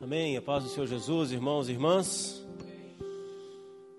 [0.00, 0.36] Amém.
[0.36, 2.40] A paz do Senhor Jesus, irmãos e irmãs.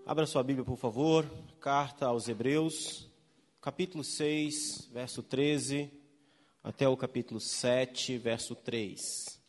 [0.06, 1.30] Abra sua Bíblia, por favor.
[1.60, 3.12] Carta aos Hebreus,
[3.60, 5.92] capítulo 6, verso 13,
[6.64, 9.42] até o capítulo 7, verso 3.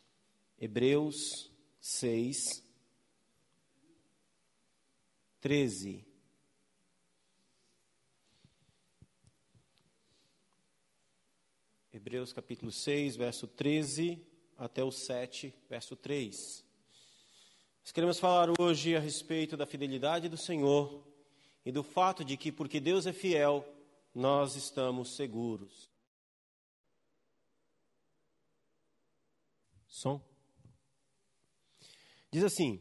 [0.60, 2.64] Hebreus 6,
[5.40, 6.04] 13.
[11.92, 14.29] Hebreus capítulo 6, verso 13
[14.60, 16.62] até o 7, verso 3.
[17.82, 21.02] Nós queremos falar hoje a respeito da fidelidade do Senhor
[21.64, 23.66] e do fato de que, porque Deus é fiel,
[24.14, 25.90] nós estamos seguros.
[29.88, 30.20] Som.
[32.30, 32.78] Diz assim: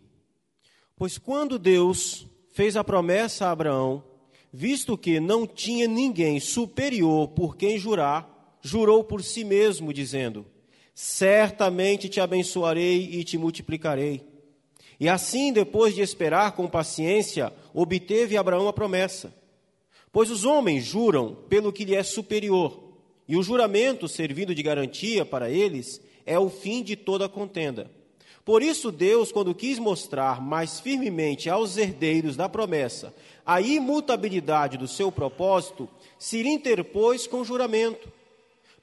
[0.97, 4.03] Pois quando Deus fez a promessa a Abraão,
[4.51, 10.45] visto que não tinha ninguém superior por quem jurar, jurou por si mesmo, dizendo:
[11.01, 14.21] Certamente te abençoarei e te multiplicarei.
[14.99, 19.33] E assim, depois de esperar com paciência, obteve Abraão a promessa.
[20.11, 22.83] Pois os homens juram pelo que lhe é superior,
[23.29, 27.89] e o juramento, servindo de garantia para eles, é o fim de toda contenda.
[28.43, 34.87] Por isso, Deus, quando quis mostrar mais firmemente aos herdeiros da promessa a imutabilidade do
[34.87, 38.18] seu propósito, se interpôs com juramento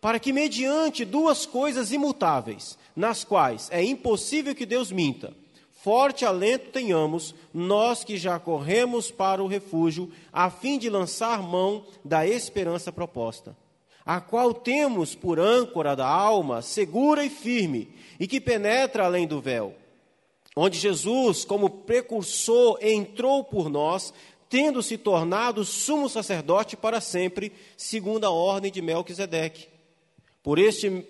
[0.00, 5.34] para que, mediante duas coisas imutáveis, nas quais é impossível que Deus minta,
[5.72, 11.84] forte alento tenhamos, nós que já corremos para o refúgio, a fim de lançar mão
[12.04, 13.56] da esperança proposta,
[14.04, 19.40] a qual temos por âncora da alma, segura e firme, e que penetra além do
[19.40, 19.74] véu,
[20.56, 24.12] onde Jesus, como precursor, entrou por nós,
[24.48, 29.75] tendo se tornado sumo sacerdote para sempre, segundo a ordem de Melquisedeque
[30.46, 31.04] por este,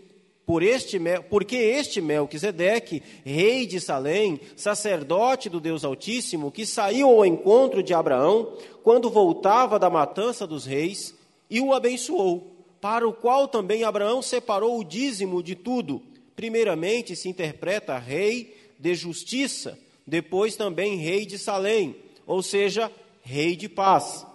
[0.46, 0.98] por este,
[1.28, 7.92] porque este Melquisedeque, rei de Salém, sacerdote do Deus Altíssimo, que saiu ao encontro de
[7.92, 11.14] Abraão quando voltava da matança dos reis
[11.50, 12.50] e o abençoou,
[12.80, 16.00] para o qual também Abraão separou o dízimo de tudo.
[16.34, 21.94] Primeiramente se interpreta rei de justiça, depois também rei de Salém,
[22.26, 22.90] ou seja,
[23.20, 24.26] rei de paz.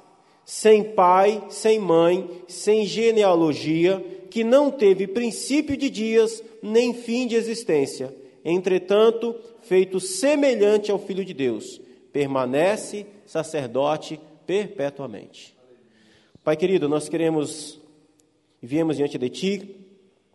[0.45, 7.35] Sem pai, sem mãe, sem genealogia, que não teve princípio de dias, nem fim de
[7.35, 8.15] existência.
[8.43, 11.79] Entretanto, feito semelhante ao Filho de Deus,
[12.11, 15.55] permanece sacerdote perpetuamente.
[16.43, 17.79] Pai querido, nós queremos
[18.61, 19.75] e viemos diante de Ti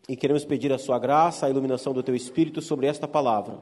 [0.09, 3.59] e queremos pedir a Sua graça, a iluminação do Teu Espírito sobre esta palavra.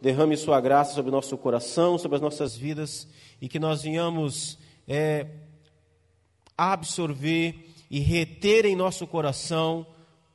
[0.00, 3.08] Derrame Sua graça sobre o nosso coração, sobre as nossas vidas
[3.40, 5.26] e que nós venhamos é,
[6.60, 9.86] absorver e reter em nosso coração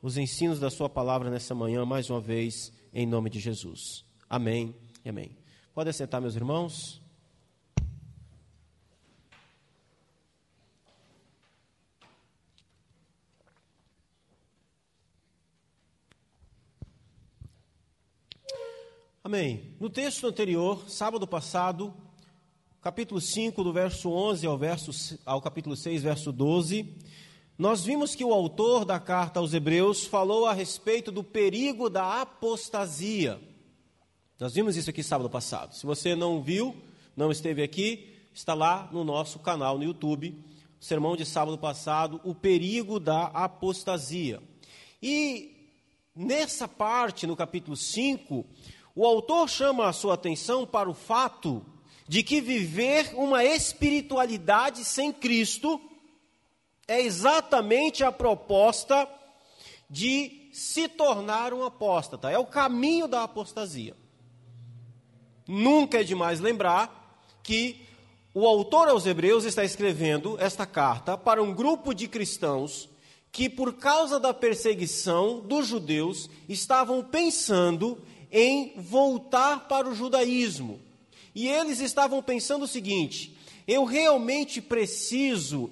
[0.02, 4.04] os ensinos da Sua palavra nessa manhã, mais uma vez, em nome de Jesus.
[4.28, 5.30] Amém e amém.
[5.72, 7.00] Podem sentar, meus irmãos.
[19.22, 19.76] Amém.
[19.80, 21.92] No texto anterior, sábado passado,
[22.86, 26.94] capítulo 5, do verso 11 ao, verso, ao capítulo 6, verso 12,
[27.58, 32.20] nós vimos que o autor da carta aos Hebreus falou a respeito do perigo da
[32.20, 33.40] apostasia.
[34.38, 35.74] Nós vimos isso aqui sábado passado.
[35.74, 36.76] Se você não viu,
[37.16, 40.40] não esteve aqui, está lá no nosso canal no YouTube,
[40.78, 44.40] sermão de sábado passado, o perigo da apostasia.
[45.02, 45.72] E
[46.14, 48.46] nessa parte, no capítulo 5,
[48.94, 51.66] o autor chama a sua atenção para o fato
[52.08, 55.80] de que viver uma espiritualidade sem Cristo
[56.86, 59.08] é exatamente a proposta
[59.90, 63.94] de se tornar um apóstata, é o caminho da apostasia.
[65.46, 67.84] Nunca é demais lembrar que
[68.32, 72.88] o autor aos Hebreus está escrevendo esta carta para um grupo de cristãos
[73.30, 77.98] que, por causa da perseguição dos judeus, estavam pensando
[78.30, 80.85] em voltar para o judaísmo.
[81.36, 83.38] E eles estavam pensando o seguinte:
[83.68, 85.70] eu realmente preciso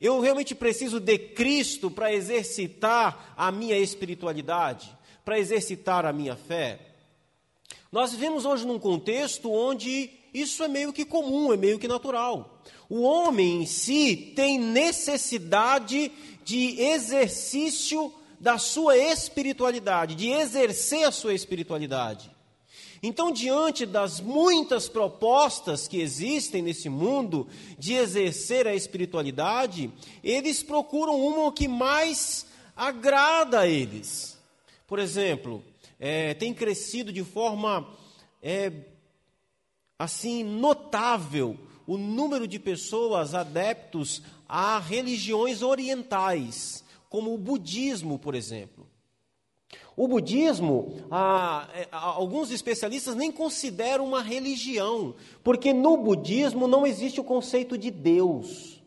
[0.00, 4.94] eu realmente preciso de Cristo para exercitar a minha espiritualidade,
[5.24, 6.78] para exercitar a minha fé.
[7.90, 12.62] Nós vivemos hoje num contexto onde isso é meio que comum, é meio que natural.
[12.86, 16.12] O homem em si tem necessidade
[16.44, 22.33] de exercício da sua espiritualidade, de exercer a sua espiritualidade.
[23.06, 27.46] Então, diante das muitas propostas que existem nesse mundo
[27.78, 29.92] de exercer a espiritualidade,
[30.22, 34.38] eles procuram uma que mais agrada a eles.
[34.86, 35.62] Por exemplo,
[36.00, 37.86] é, tem crescido de forma
[38.42, 38.72] é
[39.98, 48.93] assim notável o número de pessoas adeptos a religiões orientais, como o budismo, por exemplo.
[49.96, 57.24] O budismo, ah, alguns especialistas nem consideram uma religião, porque no budismo não existe o
[57.24, 58.82] conceito de Deus.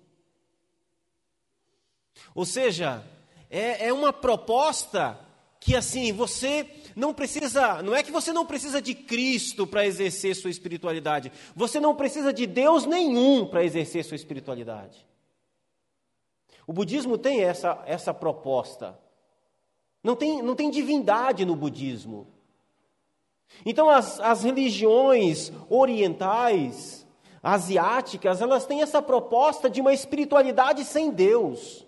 [2.35, 3.03] Ou seja,
[3.49, 5.17] é, é uma proposta
[5.59, 10.35] que assim, você não precisa, não é que você não precisa de Cristo para exercer
[10.35, 15.05] sua espiritualidade, você não precisa de Deus nenhum para exercer sua espiritualidade.
[16.65, 18.99] O budismo tem essa, essa proposta.
[20.07, 22.27] Não tem, não tem divindade no budismo.
[23.65, 27.05] Então, as, as religiões orientais,
[27.43, 31.85] asiáticas, elas têm essa proposta de uma espiritualidade sem Deus.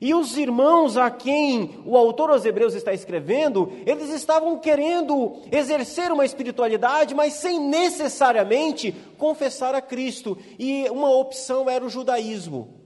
[0.00, 6.12] E os irmãos a quem o autor aos Hebreus está escrevendo, eles estavam querendo exercer
[6.12, 10.38] uma espiritualidade, mas sem necessariamente confessar a Cristo.
[10.56, 12.80] E uma opção era o judaísmo.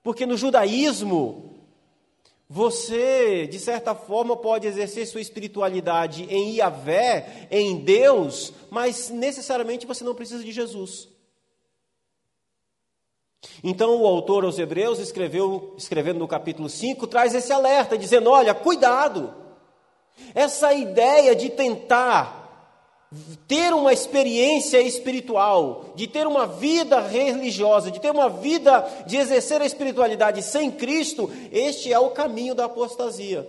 [0.00, 1.57] Porque no judaísmo,
[2.48, 10.02] você, de certa forma, pode exercer sua espiritualidade em Iavé, em Deus, mas necessariamente você
[10.02, 11.08] não precisa de Jesus.
[13.62, 18.54] Então, o autor aos Hebreus escreveu, escrevendo no capítulo 5, traz esse alerta, dizendo: olha,
[18.54, 19.34] cuidado,
[20.34, 22.37] essa ideia de tentar
[23.46, 29.62] ter uma experiência espiritual, de ter uma vida religiosa, de ter uma vida de exercer
[29.62, 33.48] a espiritualidade sem Cristo, este é o caminho da apostasia.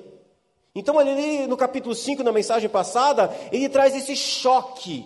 [0.74, 5.06] Então, ali no capítulo 5, na mensagem passada, ele traz esse choque,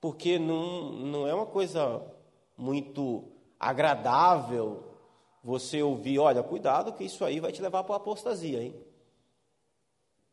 [0.00, 2.02] porque não, não é uma coisa
[2.56, 3.24] muito
[3.58, 4.82] agradável
[5.44, 8.74] você ouvir: olha, cuidado, que isso aí vai te levar para a apostasia, hein?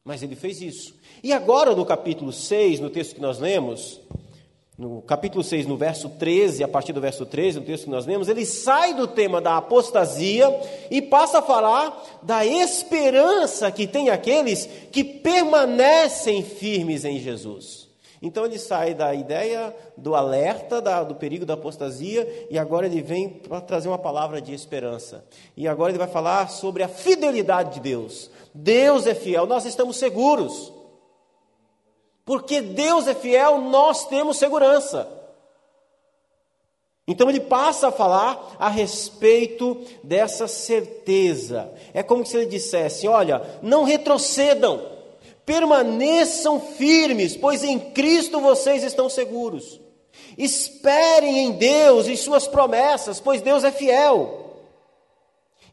[0.03, 0.95] Mas ele fez isso.
[1.23, 3.99] E agora, no capítulo 6, no texto que nós lemos,
[4.79, 8.05] no capítulo 6, no verso 13, a partir do verso 13, no texto que nós
[8.05, 10.47] lemos, ele sai do tema da apostasia
[10.89, 17.88] e passa a falar da esperança que tem aqueles que permanecem firmes em Jesus.
[18.21, 23.01] Então ele sai da ideia do alerta, da, do perigo da apostasia, e agora ele
[23.01, 25.23] vem para trazer uma palavra de esperança.
[25.55, 28.29] E agora ele vai falar sobre a fidelidade de Deus.
[28.53, 30.73] Deus é fiel, nós estamos seguros.
[32.25, 35.07] Porque Deus é fiel, nós temos segurança.
[37.07, 41.73] Então ele passa a falar a respeito dessa certeza.
[41.91, 44.79] É como se ele dissesse: olha, não retrocedam,
[45.49, 49.81] permaneçam firmes, pois em Cristo vocês estão seguros.
[50.37, 54.57] Esperem em Deus e suas promessas, pois Deus é fiel.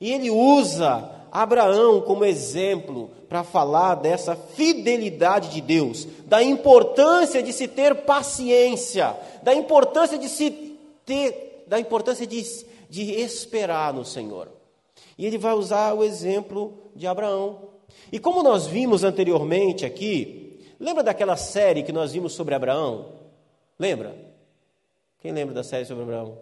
[0.01, 7.53] E ele usa Abraão como exemplo para falar dessa fidelidade de Deus, da importância de
[7.53, 12.43] se ter paciência, da importância de se ter, da importância de,
[12.89, 14.49] de esperar no Senhor.
[15.19, 17.76] E ele vai usar o exemplo de Abraão.
[18.13, 23.13] E como nós vimos anteriormente aqui, lembra daquela série que nós vimos sobre Abraão?
[23.79, 24.17] Lembra?
[25.21, 26.39] Quem lembra da série sobre Abraão?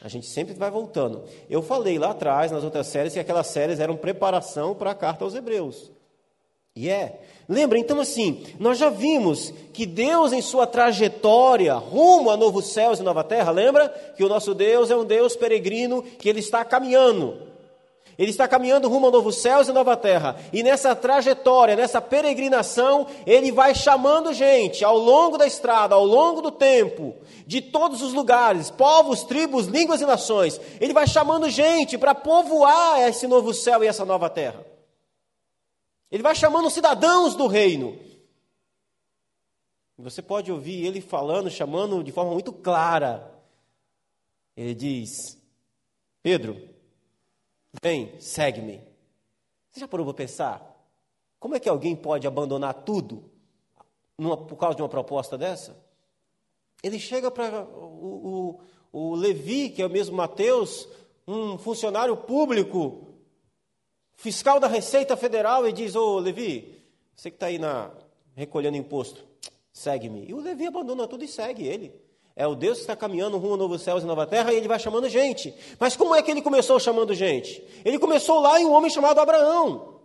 [0.00, 1.24] A gente sempre vai voltando.
[1.50, 5.24] Eu falei lá atrás, nas outras séries, que aquelas séries eram preparação para a carta
[5.24, 5.90] aos Hebreus.
[6.74, 7.20] E é.
[7.48, 7.78] Lembra?
[7.78, 13.02] Então, assim, nós já vimos que Deus, em sua trajetória rumo a novos céus e
[13.02, 13.88] nova terra, lembra?
[13.88, 17.47] Que o nosso Deus é um Deus peregrino, que ele está caminhando.
[18.18, 20.36] Ele está caminhando rumo a novos céus e nova terra.
[20.52, 26.42] E nessa trajetória, nessa peregrinação, ele vai chamando gente ao longo da estrada, ao longo
[26.42, 27.14] do tempo,
[27.46, 30.60] de todos os lugares, povos, tribos, línguas e nações.
[30.80, 34.66] Ele vai chamando gente para povoar esse novo céu e essa nova terra.
[36.10, 37.96] Ele vai chamando cidadãos do reino.
[39.96, 43.32] Você pode ouvir ele falando, chamando de forma muito clara.
[44.56, 45.38] Ele diz:
[46.20, 46.77] Pedro,
[47.82, 48.80] Vem, segue-me.
[49.70, 50.76] Você já parou para pensar?
[51.38, 53.30] Como é que alguém pode abandonar tudo
[54.16, 55.76] numa, por causa de uma proposta dessa?
[56.82, 58.58] Ele chega para o,
[58.92, 60.88] o, o Levi, que é o mesmo Mateus,
[61.26, 63.14] um funcionário público,
[64.16, 66.82] fiscal da Receita Federal, e diz: Ô Levi,
[67.14, 67.90] você que está aí na,
[68.34, 69.24] recolhendo imposto,
[69.72, 70.24] segue-me.
[70.26, 72.07] E o Levi abandona tudo e segue ele.
[72.38, 74.68] É o Deus que está caminhando rumo a novos céus e nova terra e ele
[74.68, 75.52] vai chamando gente.
[75.76, 77.60] Mas como é que ele começou chamando gente?
[77.84, 79.98] Ele começou lá em um homem chamado Abraão.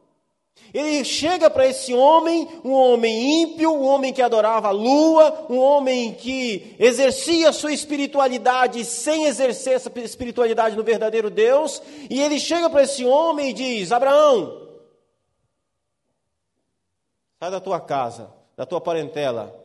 [0.73, 5.59] Ele chega para esse homem, um homem ímpio, um homem que adorava a lua, um
[5.59, 12.67] homem que exercia sua espiritualidade sem exercer essa espiritualidade no verdadeiro Deus, e ele chega
[12.67, 14.69] para esse homem e diz: Abraão,
[17.39, 19.62] sai da tua casa, da tua parentela,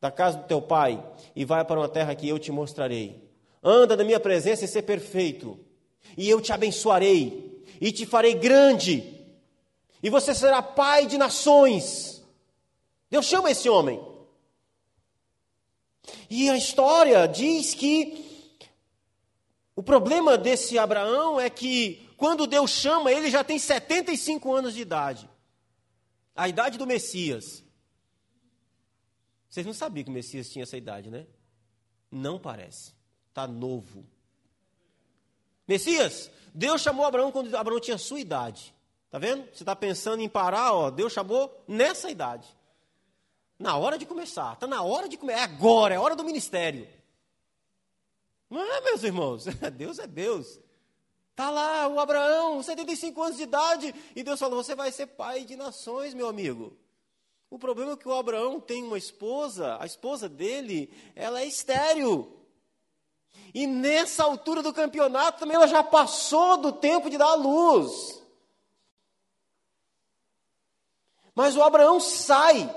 [0.00, 1.02] da casa do teu pai,
[1.34, 3.28] e vai para uma terra que eu te mostrarei.
[3.62, 5.58] Anda na minha presença e ser perfeito,
[6.16, 9.18] e eu te abençoarei, e te farei grande,
[10.02, 12.22] e você será pai de nações.
[13.10, 14.00] Deus chama esse homem.
[16.30, 18.24] E a história diz que
[19.74, 24.82] o problema desse Abraão é que quando Deus chama, ele já tem 75 anos de
[24.82, 25.28] idade.
[26.34, 27.64] A idade do Messias.
[29.48, 31.26] Vocês não sabiam que o Messias tinha essa idade, né?
[32.10, 32.92] Não parece.
[33.28, 34.04] Está novo.
[35.66, 38.74] Messias, Deus chamou Abraão quando Abraão tinha sua idade.
[39.10, 39.44] Tá vendo?
[39.52, 42.48] Você está pensando em parar, ó, Deus chamou nessa idade.
[43.58, 46.86] Na hora de começar, está na hora de começar, é agora, é hora do ministério.
[48.48, 49.44] Não é, meus irmãos?
[49.76, 50.60] Deus é Deus.
[51.30, 55.44] Está lá o Abraão, 75 anos de idade, e Deus falou: Você vai ser pai
[55.44, 56.76] de nações, meu amigo.
[57.50, 62.38] O problema é que o Abraão tem uma esposa, a esposa dele, ela é estéril.
[63.54, 68.22] E nessa altura do campeonato também ela já passou do tempo de dar a luz.
[71.34, 72.68] Mas o Abraão sai.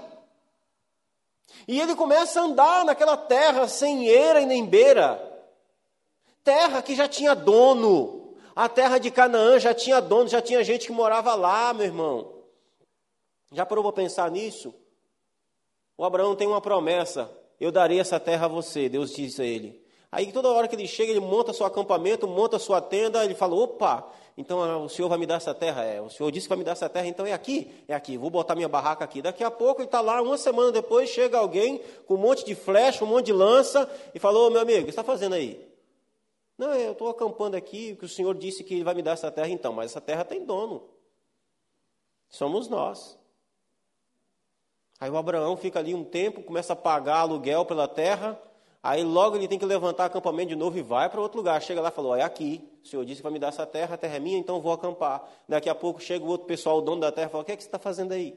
[1.67, 5.19] E ele começa a andar naquela terra sem eira e nem beira.
[6.43, 8.37] Terra que já tinha dono.
[8.55, 12.40] A terra de Canaã já tinha dono, já tinha gente que morava lá, meu irmão.
[13.51, 14.73] Já parou para pensar nisso?
[15.97, 17.29] O Abraão tem uma promessa:
[17.59, 19.81] eu darei essa terra a você, Deus disse a ele.
[20.11, 23.55] Aí toda hora que ele chega, ele monta seu acampamento, monta sua tenda, ele fala:
[23.55, 25.83] opa, então ah, o Senhor vai me dar essa terra?
[25.83, 27.71] É, o Senhor disse que vai me dar essa terra, então é aqui?
[27.87, 29.21] É aqui, vou botar minha barraca aqui.
[29.21, 32.55] Daqui a pouco ele está lá, uma semana depois, chega alguém com um monte de
[32.55, 35.69] flecha, um monte de lança, e falou, meu amigo, o que está fazendo aí?
[36.57, 39.49] Não, eu estou acampando aqui, que o Senhor disse que vai me dar essa terra,
[39.49, 40.89] então, mas essa terra tem dono.
[42.29, 43.20] Somos nós.
[45.01, 48.39] Aí o Abraão fica ali um tempo, começa a pagar aluguel pela terra,
[48.83, 51.61] Aí logo ele tem que levantar acampamento de novo e vai para outro lugar.
[51.61, 52.67] Chega lá e falou: é aqui.
[52.83, 54.73] O senhor disse que vai me dar essa terra, a terra é minha, então vou
[54.73, 55.23] acampar.
[55.47, 57.51] Daqui a pouco chega o outro pessoal, o dono da terra, e fala: o que
[57.51, 58.35] é que você está fazendo aí?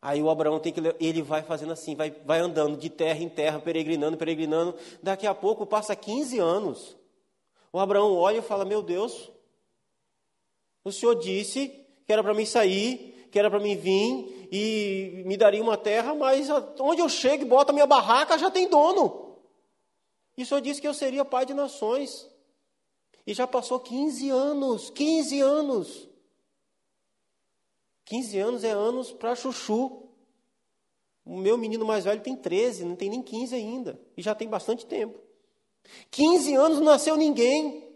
[0.00, 3.28] Aí o Abraão tem que ele vai fazendo assim, vai, vai andando de terra em
[3.28, 4.74] terra, peregrinando, peregrinando.
[5.00, 6.96] Daqui a pouco passa 15 anos.
[7.72, 9.28] O Abraão olha e fala: Meu Deus,
[10.84, 11.68] o senhor disse
[12.06, 16.14] que era para mim sair, que era para mim vir, e me daria uma terra,
[16.14, 16.48] mas
[16.78, 19.38] onde eu chego e boto a minha barraca já tem dono.
[20.36, 22.30] E o Senhor disse que eu seria pai de nações.
[23.26, 26.08] E já passou 15 anos, 15 anos.
[28.04, 30.02] 15 anos é anos para chuchu.
[31.24, 33.98] O meu menino mais velho tem 13, não tem nem 15 ainda.
[34.14, 35.18] E já tem bastante tempo.
[36.10, 37.88] 15 anos não nasceu ninguém.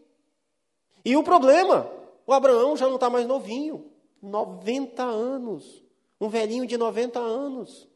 [1.04, 1.90] E o problema,
[2.26, 3.95] o Abraão já não está mais novinho.
[4.26, 5.82] 90 anos.
[6.20, 7.88] Um velhinho de 90 anos.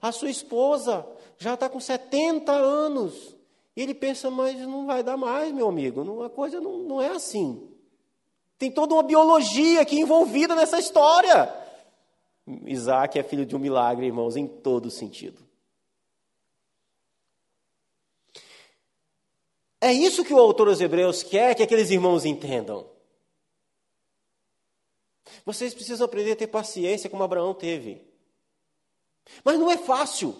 [0.00, 1.06] A sua esposa
[1.38, 3.36] já está com 70 anos.
[3.76, 6.02] E ele pensa, mas não vai dar mais, meu amigo.
[6.02, 7.68] Não, a coisa não, não é assim.
[8.58, 11.54] Tem toda uma biologia aqui envolvida nessa história.
[12.66, 15.46] Isaac é filho de um milagre, irmãos, em todo sentido.
[19.80, 22.97] É isso que o autor dos Hebreus quer que aqueles irmãos entendam.
[25.48, 28.02] Vocês precisam aprender a ter paciência como Abraão teve.
[29.42, 30.36] Mas não é fácil.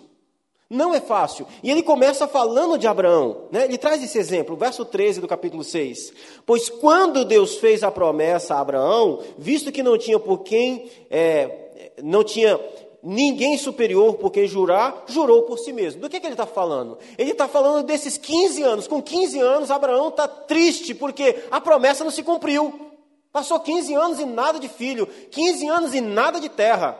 [0.68, 1.46] Não é fácil.
[1.62, 3.48] E ele começa falando de Abraão.
[3.50, 3.64] Né?
[3.64, 6.12] Ele traz esse exemplo, verso 13 do capítulo 6.
[6.44, 11.94] Pois quando Deus fez a promessa a Abraão, visto que não tinha por quem, é,
[12.02, 12.60] não tinha
[13.02, 16.02] ninguém superior por quem jurar, jurou por si mesmo.
[16.02, 16.98] Do que, que ele está falando?
[17.16, 18.86] Ele está falando desses 15 anos.
[18.86, 22.87] Com 15 anos, Abraão está triste porque a promessa não se cumpriu.
[23.32, 26.98] Passou 15 anos e nada de filho, 15 anos e nada de terra.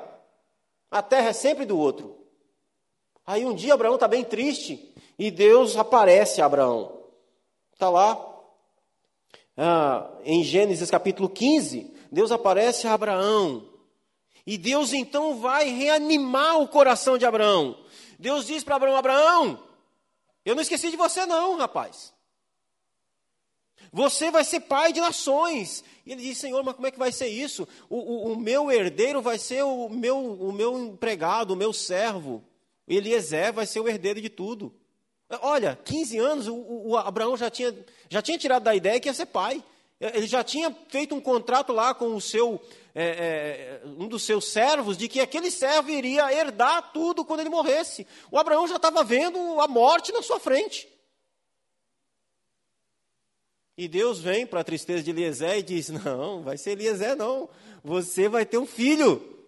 [0.90, 2.18] A terra é sempre do outro.
[3.26, 6.98] Aí um dia Abraão está bem triste e Deus aparece a Abraão.
[7.72, 8.28] Está lá
[9.56, 11.94] ah, em Gênesis capítulo 15.
[12.10, 13.68] Deus aparece a Abraão.
[14.46, 17.76] E Deus então vai reanimar o coração de Abraão.
[18.18, 19.62] Deus diz para Abraão: Abraão,
[20.44, 22.14] eu não esqueci de você, não, rapaz.
[23.98, 25.82] Você vai ser pai de nações.
[26.06, 27.66] E ele diz, Senhor, mas como é que vai ser isso?
[27.90, 32.44] O, o, o meu herdeiro vai ser o meu, o meu empregado, o meu servo.
[32.86, 34.72] Eliezer vai ser o herdeiro de tudo.
[35.42, 37.74] Olha, 15 anos, o, o, Abraão já tinha,
[38.08, 39.64] já tinha tirado da ideia que ia ser pai.
[40.00, 42.60] Ele já tinha feito um contrato lá com o seu,
[42.94, 47.50] é, é, um dos seus servos, de que aquele servo iria herdar tudo quando ele
[47.50, 48.06] morresse.
[48.30, 50.88] O Abraão já estava vendo a morte na sua frente.
[53.78, 57.48] E Deus vem para a tristeza de Eliezer e diz: Não, vai ser Eliezer, não.
[57.84, 59.38] Você vai ter um filho.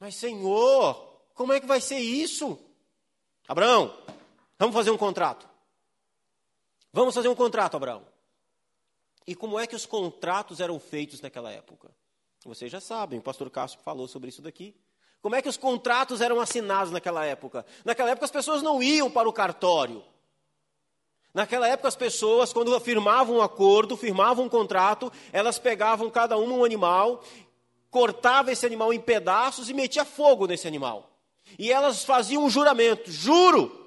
[0.00, 0.94] Mas, Senhor,
[1.34, 2.58] como é que vai ser isso?
[3.46, 3.96] Abraão,
[4.58, 5.48] vamos fazer um contrato.
[6.92, 8.04] Vamos fazer um contrato, Abraão.
[9.24, 11.92] E como é que os contratos eram feitos naquela época?
[12.44, 14.74] Vocês já sabem, o pastor Castro falou sobre isso daqui.
[15.20, 17.64] Como é que os contratos eram assinados naquela época?
[17.84, 20.02] Naquela época as pessoas não iam para o cartório.
[21.34, 26.54] Naquela época as pessoas, quando firmavam um acordo, firmavam um contrato, elas pegavam cada uma
[26.54, 27.24] um animal,
[27.90, 31.10] cortava esse animal em pedaços e metia fogo nesse animal.
[31.58, 33.80] E elas faziam um juramento: juro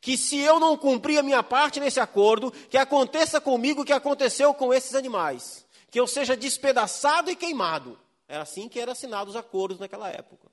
[0.00, 3.92] que se eu não cumprir a minha parte nesse acordo, que aconteça comigo o que
[3.92, 7.98] aconteceu com esses animais, que eu seja despedaçado e queimado.
[8.28, 10.48] Era assim que eram assinados os acordos naquela época.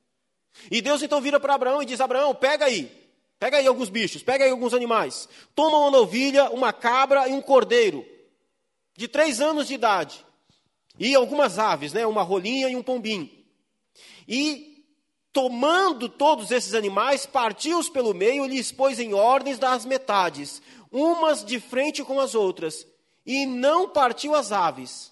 [0.70, 3.01] E Deus então vira para Abraão e diz: Abraão, pega aí,
[3.42, 5.28] pega aí alguns bichos, pega aí alguns animais.
[5.56, 8.06] Toma uma novilha, uma cabra e um cordeiro,
[8.96, 10.24] de três anos de idade.
[11.00, 13.28] E algumas aves, né, uma rolinha e um pombinho.
[14.28, 14.86] E
[15.34, 21.44] tomando todos esses animais, partiu-os pelo meio e lhes pôs em ordens das metades, umas
[21.44, 22.86] de frente com as outras,
[23.26, 25.12] e não partiu as aves.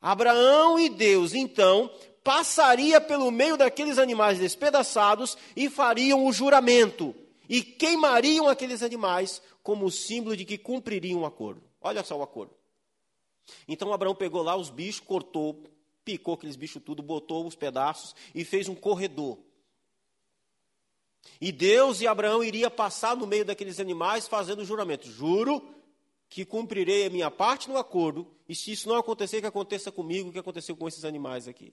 [0.00, 1.90] Abraão e Deus, então,
[2.22, 7.16] passaria pelo meio daqueles animais despedaçados e fariam o juramento,
[7.48, 11.62] e queimariam aqueles animais como símbolo de que cumpririam o acordo.
[11.80, 12.54] Olha só o acordo.
[13.68, 15.64] Então Abraão pegou lá os bichos, cortou,
[16.04, 19.38] picou aqueles bichos tudo, botou os pedaços e fez um corredor.
[21.40, 25.10] E Deus e Abraão iria passar no meio daqueles animais fazendo o juramento.
[25.10, 25.74] Juro
[26.28, 30.28] que cumprirei a minha parte no acordo, e se isso não acontecer, que aconteça comigo
[30.28, 31.72] o que aconteceu com esses animais aqui.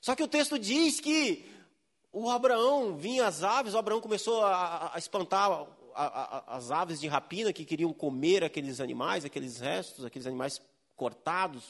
[0.00, 1.44] Só que o texto diz que
[2.18, 6.98] o Abraão vinha as aves, o Abraão começou a, a espantar a, a, as aves
[6.98, 10.58] de rapina que queriam comer aqueles animais, aqueles restos, aqueles animais
[10.96, 11.62] cortados.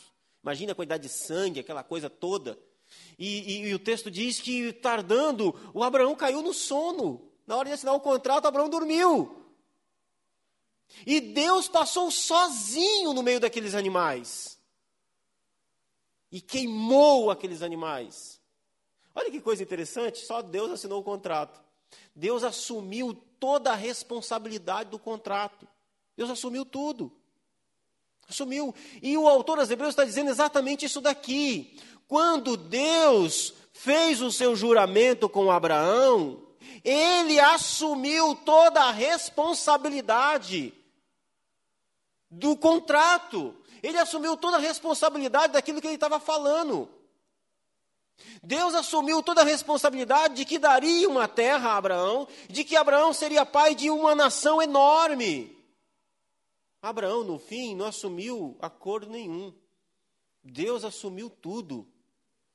[0.45, 2.57] Imagina a quantidade de sangue, aquela coisa toda.
[3.19, 7.29] E, e, e, o texto diz que, tardando, o Abraão caiu no sono.
[7.45, 9.45] Na hora de assinar o contrato, Abraão dormiu.
[11.05, 14.61] E Deus passou sozinho no meio daqueles animais.
[16.31, 18.36] E queimou aqueles animais.
[19.17, 21.59] Olha que coisa interessante, só Deus assinou o contrato.
[22.15, 25.67] Deus assumiu toda a responsabilidade do contrato.
[26.15, 27.11] Deus assumiu tudo.
[28.29, 28.75] Assumiu.
[29.01, 31.81] E o autor das Hebreus está dizendo exatamente isso daqui.
[32.07, 36.43] Quando Deus fez o seu juramento com Abraão,
[36.85, 40.75] ele assumiu toda a responsabilidade
[42.31, 43.57] do contrato.
[43.83, 46.96] Ele assumiu toda a responsabilidade daquilo que ele estava falando.
[48.43, 53.13] Deus assumiu toda a responsabilidade de que daria uma terra a Abraão, de que Abraão
[53.13, 55.57] seria pai de uma nação enorme.
[56.81, 59.53] Abraão, no fim, não assumiu acordo nenhum.
[60.43, 61.87] Deus assumiu tudo.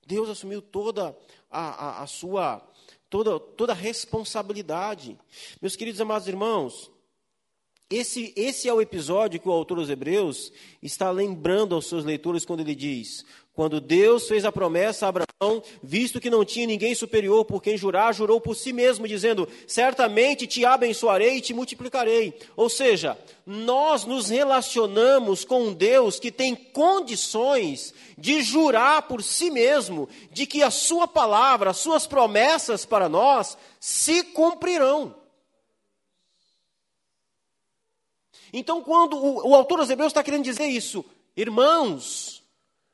[0.05, 1.15] Deus assumiu toda
[1.49, 2.65] a, a, a sua
[3.09, 5.19] toda, toda a responsabilidade.
[5.61, 6.89] Meus queridos amados irmãos,
[7.89, 12.45] esse, esse é o episódio que o autor dos Hebreus está lembrando aos seus leitores
[12.45, 16.95] quando ele diz: quando Deus fez a promessa a Abraão, visto que não tinha ninguém
[16.95, 22.33] superior por quem jurar, jurou por si mesmo, dizendo: Certamente te abençoarei e te multiplicarei.
[22.55, 29.51] Ou seja, nós nos relacionamos com um Deus que tem condições de jurar por si
[29.51, 35.13] mesmo, de que a Sua palavra, as Suas promessas para nós se cumprirão.
[38.53, 41.03] Então, quando o, o autor dos Hebreus está querendo dizer isso,
[41.35, 42.40] irmãos,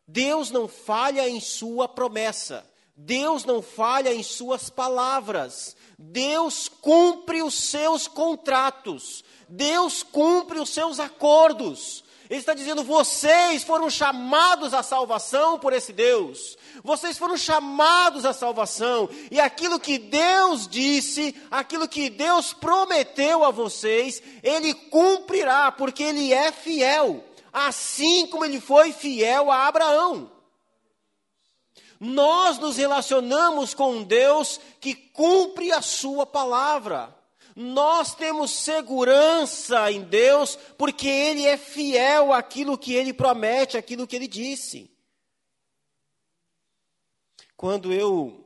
[0.08, 2.66] Deus não falha em sua promessa.
[2.96, 5.76] Deus não falha em suas palavras.
[6.00, 9.24] Deus cumpre os seus contratos.
[9.50, 12.04] Deus cumpre os seus acordos.
[12.30, 16.58] Ele está dizendo: vocês foram chamados à salvação por esse Deus.
[16.84, 19.10] Vocês foram chamados à salvação.
[19.30, 26.34] E aquilo que Deus disse, aquilo que Deus prometeu a vocês, Ele cumprirá, porque Ele
[26.34, 27.27] é fiel
[27.66, 30.32] assim como ele foi fiel a Abraão.
[32.00, 37.16] Nós nos relacionamos com um Deus que cumpre a sua palavra.
[37.56, 44.16] Nós temos segurança em Deus porque Ele é fiel àquilo que Ele promete, àquilo que
[44.16, 44.92] Ele disse.
[47.56, 48.46] Quando eu,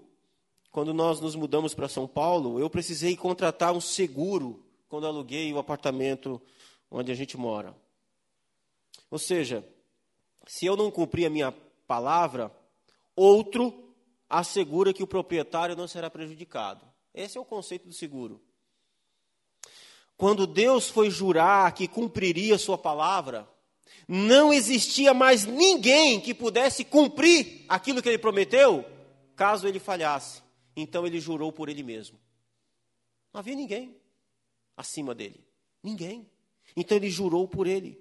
[0.71, 5.59] quando nós nos mudamos para São Paulo, eu precisei contratar um seguro quando aluguei o
[5.59, 6.41] apartamento
[6.89, 7.75] onde a gente mora.
[9.11, 9.67] Ou seja,
[10.47, 11.51] se eu não cumprir a minha
[11.85, 12.51] palavra,
[13.15, 13.93] outro
[14.29, 16.85] assegura que o proprietário não será prejudicado.
[17.13, 18.41] Esse é o conceito do seguro.
[20.15, 23.47] Quando Deus foi jurar que cumpriria sua palavra,
[24.07, 28.85] não existia mais ninguém que pudesse cumprir aquilo que ele prometeu
[29.35, 30.41] caso ele falhasse,
[30.75, 32.19] então ele jurou por ele mesmo.
[33.33, 33.95] Não havia ninguém
[34.77, 35.43] acima dele.
[35.81, 36.29] Ninguém.
[36.75, 37.99] Então ele jurou por ele.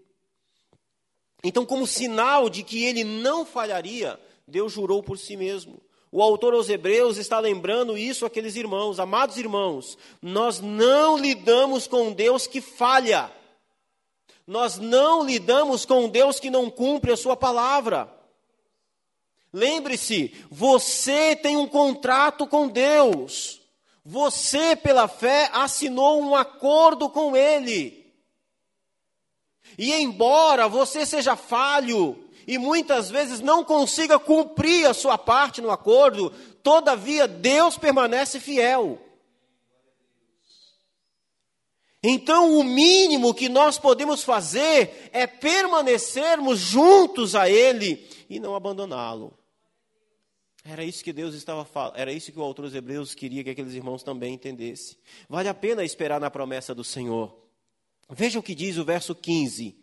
[1.43, 5.81] Então, como sinal de que ele não falharia, Deus jurou por si mesmo.
[6.13, 9.97] O autor aos Hebreus está lembrando isso àqueles irmãos, amados irmãos.
[10.21, 13.31] Nós não lidamos com Deus que falha.
[14.47, 18.13] Nós não lidamos com Deus que não cumpre a sua palavra.
[19.53, 23.61] Lembre-se, você tem um contrato com Deus.
[24.05, 28.00] Você, pela fé, assinou um acordo com Ele.
[29.81, 35.71] E embora você seja falho, e muitas vezes não consiga cumprir a sua parte no
[35.71, 36.29] acordo,
[36.63, 39.01] todavia Deus permanece fiel.
[42.03, 49.33] Então, o mínimo que nós podemos fazer é permanecermos juntos a Ele e não abandoná-lo.
[50.63, 53.49] Era isso que Deus estava falando, era isso que o autor dos Hebreus queria que
[53.49, 54.99] aqueles irmãos também entendessem.
[55.27, 57.40] Vale a pena esperar na promessa do Senhor.
[58.11, 59.77] Veja o que diz o verso 15.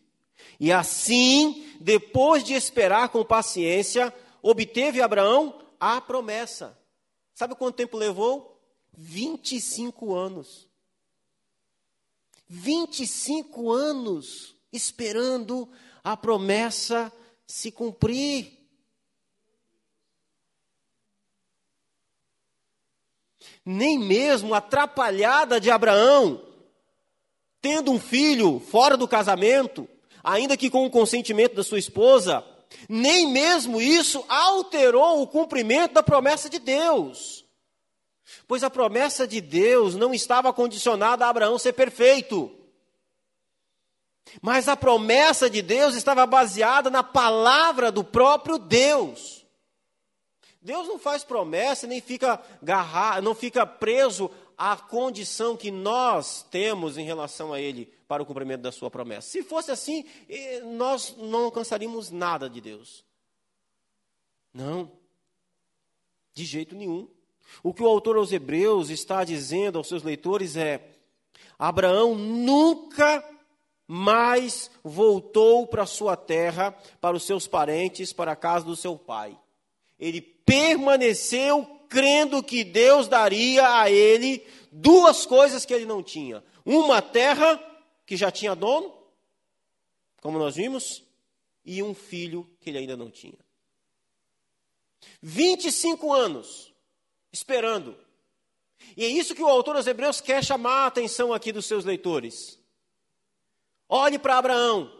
[0.60, 6.78] E assim, depois de esperar com paciência, obteve Abraão a promessa.
[7.34, 8.60] Sabe quanto tempo levou?
[8.98, 10.68] 25 anos.
[12.50, 15.70] 25 anos esperando
[16.04, 17.12] a promessa
[17.46, 18.58] se cumprir.
[23.64, 26.47] Nem mesmo a atrapalhada de Abraão,
[27.68, 29.90] tendo um filho fora do casamento,
[30.24, 32.42] ainda que com o consentimento da sua esposa,
[32.88, 37.46] nem mesmo isso alterou o cumprimento da promessa de Deus.
[38.48, 42.50] Pois a promessa de Deus não estava condicionada a Abraão ser perfeito.
[44.42, 49.46] Mas a promessa de Deus estava baseada na palavra do próprio Deus.
[50.62, 56.98] Deus não faz promessa nem fica garra, não fica preso à condição que nós temos
[56.98, 59.30] em relação a Ele para o cumprimento da sua promessa.
[59.30, 63.06] Se fosse assim, eh, nós não alcançaríamos nada de Deus.
[64.54, 64.92] Não.
[66.34, 67.08] De jeito nenhum.
[67.62, 70.90] O que o autor aos Hebreus está dizendo aos seus leitores é:
[71.60, 73.24] Abraão nunca
[73.88, 79.38] mais voltou para sua terra, para os seus parentes, para a casa do seu pai.
[80.00, 87.02] Ele permaneceu crendo que Deus daria a ele duas coisas que ele não tinha: uma
[87.02, 87.62] terra
[88.06, 88.94] que já tinha dono,
[90.22, 91.04] como nós vimos,
[91.66, 93.38] e um filho que ele ainda não tinha.
[95.22, 96.74] 25 anos
[97.32, 97.98] esperando.
[98.96, 101.84] E é isso que o autor aos Hebreus quer chamar a atenção aqui dos seus
[101.84, 102.60] leitores.
[103.90, 104.92] Olhe para Abraão.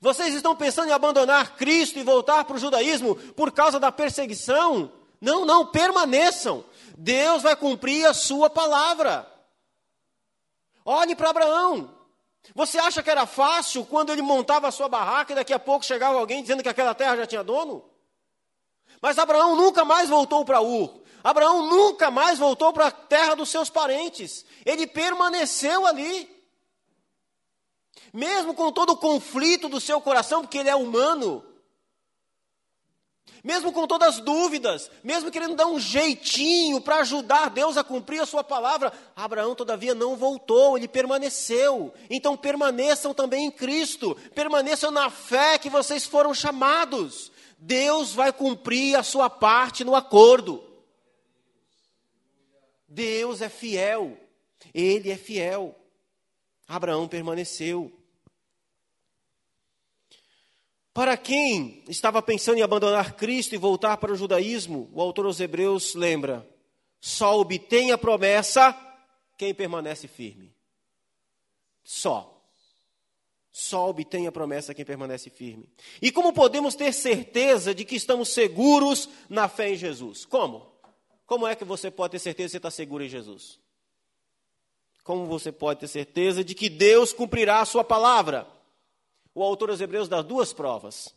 [0.00, 4.92] Vocês estão pensando em abandonar Cristo e voltar para o judaísmo por causa da perseguição?
[5.20, 6.64] Não, não, permaneçam.
[6.96, 9.26] Deus vai cumprir a sua palavra.
[10.84, 11.94] Olhe para Abraão.
[12.54, 15.84] Você acha que era fácil quando ele montava a sua barraca e daqui a pouco
[15.84, 17.84] chegava alguém dizendo que aquela terra já tinha dono?
[19.00, 21.02] Mas Abraão nunca mais voltou para Ur.
[21.22, 24.44] Abraão nunca mais voltou para a terra dos seus parentes.
[24.64, 26.28] Ele permaneceu ali.
[28.12, 31.44] Mesmo com todo o conflito do seu coração, porque ele é humano,
[33.42, 38.20] mesmo com todas as dúvidas, mesmo querendo dar um jeitinho para ajudar Deus a cumprir
[38.20, 41.92] a sua palavra, Abraão, todavia, não voltou, ele permaneceu.
[42.10, 47.32] Então permaneçam também em Cristo, permaneçam na fé que vocês foram chamados.
[47.58, 50.62] Deus vai cumprir a sua parte no acordo.
[52.86, 54.16] Deus é fiel,
[54.72, 55.74] ele é fiel.
[56.66, 57.97] Abraão permaneceu.
[60.98, 65.38] Para quem estava pensando em abandonar Cristo e voltar para o judaísmo, o autor aos
[65.38, 66.44] Hebreus lembra:
[67.00, 68.76] só obtém a promessa
[69.36, 70.52] quem permanece firme.
[71.84, 72.42] Só.
[73.52, 75.68] Só obtém a promessa quem permanece firme.
[76.02, 80.24] E como podemos ter certeza de que estamos seguros na fé em Jesus?
[80.24, 80.66] Como?
[81.24, 83.60] Como é que você pode ter certeza que está seguro em Jesus?
[85.04, 88.57] Como você pode ter certeza de que Deus cumprirá a sua palavra?
[89.40, 91.14] O autor aos Hebreus dá duas provas.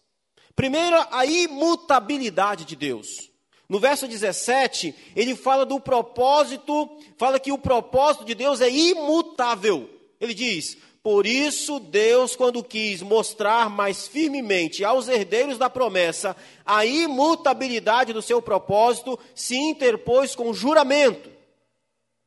[0.56, 3.32] Primeiro, a imutabilidade de Deus.
[3.68, 9.90] No verso 17, ele fala do propósito, fala que o propósito de Deus é imutável.
[10.20, 16.86] Ele diz: Por isso, Deus, quando quis mostrar mais firmemente aos herdeiros da promessa a
[16.86, 21.32] imutabilidade do seu propósito, se interpôs com juramento.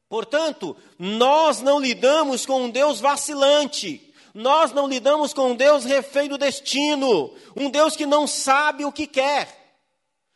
[0.09, 4.04] Portanto, nós não lidamos com um Deus vacilante,
[4.35, 8.91] nós não lidamos com um Deus refém do destino, um Deus que não sabe o
[8.91, 9.79] que quer.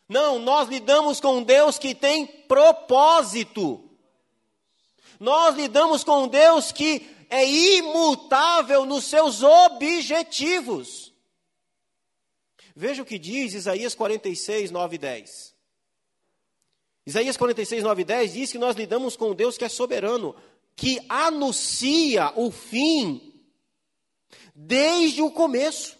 [0.08, 3.84] Não, nós lidamos com um Deus que tem propósito.
[5.18, 11.12] Nós lidamos com um Deus que é imutável nos seus objetivos.
[12.76, 15.54] Veja o que diz Isaías 46, 9 e 10.
[17.04, 20.36] Isaías 46, 9 e 10 diz que nós lidamos com um Deus que é soberano,
[20.76, 23.27] que anuncia o fim
[24.60, 25.96] desde o começo.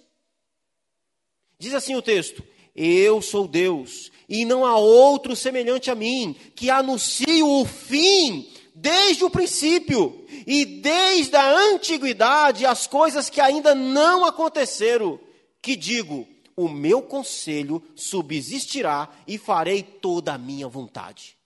[1.60, 2.42] Diz assim o texto:
[2.74, 9.24] Eu sou Deus, e não há outro semelhante a mim, que anuncie o fim desde
[9.24, 15.20] o princípio e desde a antiguidade as coisas que ainda não aconteceram,
[15.62, 21.37] que digo: o meu conselho subsistirá e farei toda a minha vontade.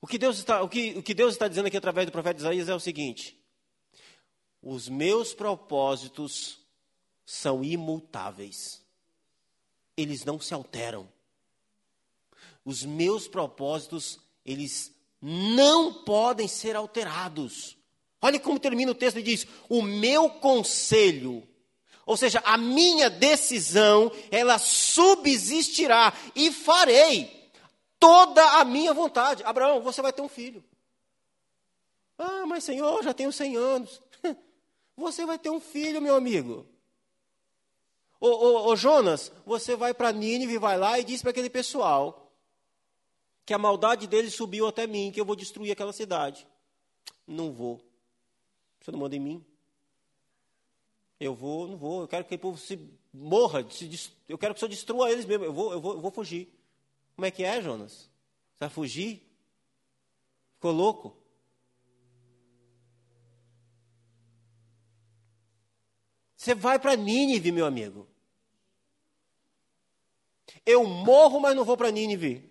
[0.00, 2.40] O que Deus está, o que, o que Deus está dizendo aqui através do profeta
[2.40, 3.38] Isaías é o seguinte:
[4.62, 6.60] os meus propósitos
[7.24, 8.82] são imutáveis,
[9.96, 11.08] eles não se alteram.
[12.64, 17.76] Os meus propósitos, eles não podem ser alterados.
[18.20, 21.46] Olha como termina o texto e diz: "O meu conselho,
[22.04, 27.45] ou seja, a minha decisão, ela subsistirá e farei
[27.98, 29.42] toda a minha vontade.
[29.44, 30.64] Abraão, você vai ter um filho.
[32.18, 34.02] Ah, mas Senhor, já tenho 100 anos.
[34.96, 36.66] Você vai ter um filho, meu amigo.
[38.18, 42.32] Ô, ô, ô Jonas, você vai para Nínive, vai lá e diz para aquele pessoal
[43.44, 46.46] que a maldade deles subiu até mim, que eu vou destruir aquela cidade.
[47.26, 47.80] Não vou.
[48.80, 49.44] Você não manda em mim?
[51.20, 52.02] Eu vou, não vou.
[52.02, 52.78] Eu quero que o povo se
[53.12, 53.68] morra.
[53.70, 55.44] Se, eu quero que o Senhor destrua eles mesmo.
[55.44, 56.55] Eu vou, eu, vou, eu vou fugir.
[57.16, 58.10] Como é que é, Jonas?
[58.52, 59.26] Você vai fugir?
[60.54, 61.16] Ficou louco?
[66.36, 68.06] Você vai para Nínive, meu amigo.
[70.64, 72.48] Eu morro, mas não vou para Nínive.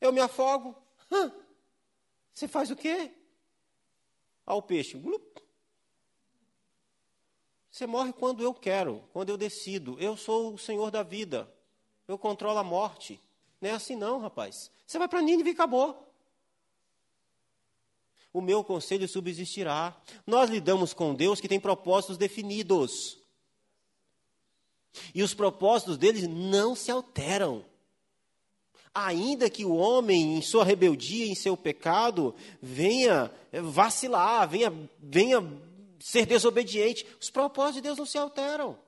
[0.00, 0.76] Eu me afogo.
[1.10, 1.32] Hã?
[2.34, 3.10] Você faz o quê?
[4.44, 5.00] Ao peixe.
[7.70, 9.98] Você morre quando eu quero, quando eu decido.
[9.98, 11.50] Eu sou o Senhor da vida.
[12.06, 13.20] Eu controlo a morte.
[13.60, 14.70] Não é assim não, rapaz.
[14.86, 16.12] Você vai para Nínive e acabou.
[18.32, 19.96] O meu conselho subsistirá.
[20.26, 23.18] Nós lidamos com Deus que tem propósitos definidos.
[25.14, 27.64] E os propósitos deles não se alteram
[29.06, 35.44] ainda que o homem, em sua rebeldia, em seu pecado, venha vacilar, venha, venha
[36.00, 38.78] ser desobediente, os propósitos de Deus não se alteram.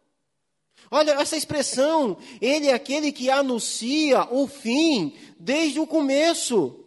[0.88, 6.84] Olha essa expressão, ele é aquele que anuncia o fim desde o começo.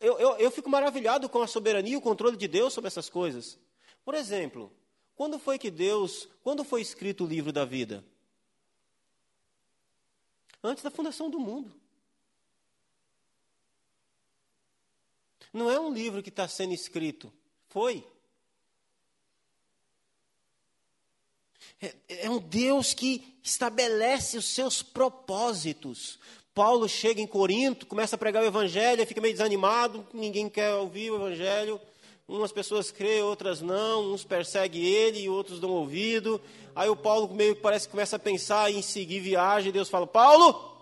[0.00, 3.10] Eu, eu, eu fico maravilhado com a soberania e o controle de Deus sobre essas
[3.10, 3.58] coisas.
[4.04, 4.72] Por exemplo,
[5.14, 8.04] quando foi que Deus, quando foi escrito o livro da vida?
[10.62, 11.74] antes da fundação do mundo.
[15.52, 17.32] Não é um livro que está sendo escrito.
[17.68, 18.06] Foi.
[21.80, 26.18] É, é, um Deus que estabelece os seus propósitos.
[26.54, 31.10] Paulo chega em Corinto, começa a pregar o evangelho, fica meio desanimado, ninguém quer ouvir
[31.10, 31.80] o evangelho.
[32.26, 36.40] Umas pessoas creem, outras não, uns perseguem ele e outros dão ouvido.
[36.74, 39.72] Aí o Paulo meio que parece que começa a pensar em seguir viagem.
[39.72, 40.76] Deus fala: Paulo,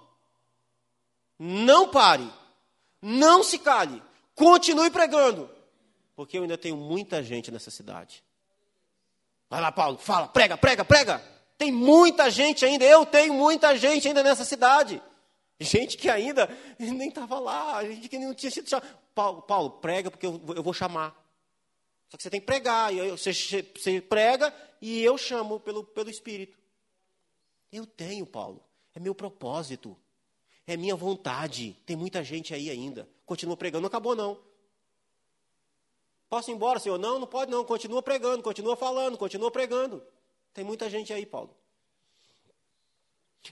[1.39, 2.29] não pare,
[3.01, 4.03] não se cale,
[4.35, 5.49] continue pregando,
[6.17, 8.25] porque eu ainda tenho muita gente nessa cidade.
[9.49, 11.23] Vai lá, Paulo, fala, prega, prega, prega.
[11.57, 15.03] Tem muita gente ainda, eu tenho muita gente ainda nessa cidade.
[15.59, 18.89] Gente que ainda nem estava lá, gente que não tinha sido chamada.
[19.15, 21.17] Paulo, Paulo, prega porque eu, eu vou chamar.
[22.09, 22.93] Só que você tem que pregar.
[22.93, 26.59] E você, você prega e eu chamo pelo, pelo Espírito.
[27.73, 28.63] Eu tenho, Paulo.
[28.95, 29.97] É meu propósito.
[30.67, 31.77] É minha vontade.
[31.87, 33.09] Tem muita gente aí ainda.
[33.25, 33.83] Continua pregando.
[33.83, 34.39] Não acabou, não.
[36.29, 36.99] Posso ir embora, Senhor?
[36.99, 37.65] Não, não pode não.
[37.65, 40.03] Continua pregando, continua falando, continua pregando.
[40.53, 41.55] Tem muita gente aí, Paulo.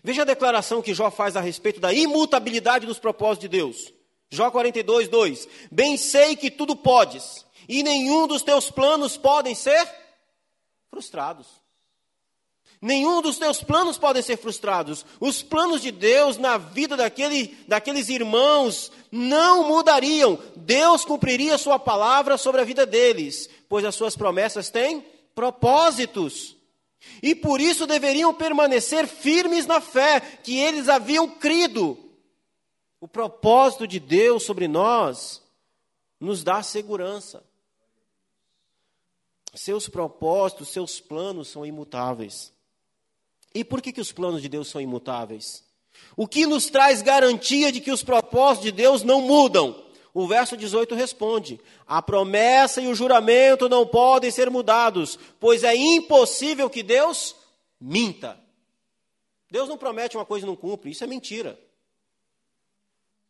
[0.03, 3.93] Veja a declaração que Jó faz a respeito da imutabilidade dos propósitos de Deus.
[4.31, 5.49] Jó 42, 2.
[5.71, 9.89] Bem sei que tudo podes, e nenhum dos teus planos podem ser
[10.91, 11.64] frustrados.
[12.81, 15.07] Nenhum dos teus planos podem ser frustrados.
[15.19, 20.39] Os planos de Deus na vida daquele, daqueles irmãos não mudariam.
[20.55, 25.03] Deus cumpriria sua palavra sobre a vida deles, pois as suas promessas têm
[25.35, 26.57] propósitos.
[27.23, 31.99] E por isso deveriam permanecer firmes na fé que eles haviam crido.
[33.01, 35.43] O propósito de Deus sobre nós
[36.21, 37.43] nos dá segurança.
[39.55, 42.54] Seus propósitos, seus planos são imutáveis.
[43.55, 45.63] E por que, que os planos de Deus são imutáveis?
[46.17, 49.85] O que nos traz garantia de que os propósitos de Deus não mudam?
[50.13, 55.75] O verso 18 responde: A promessa e o juramento não podem ser mudados, pois é
[55.75, 57.35] impossível que Deus
[57.81, 58.39] minta.
[59.51, 61.59] Deus não promete uma coisa e não cumpre, isso é mentira.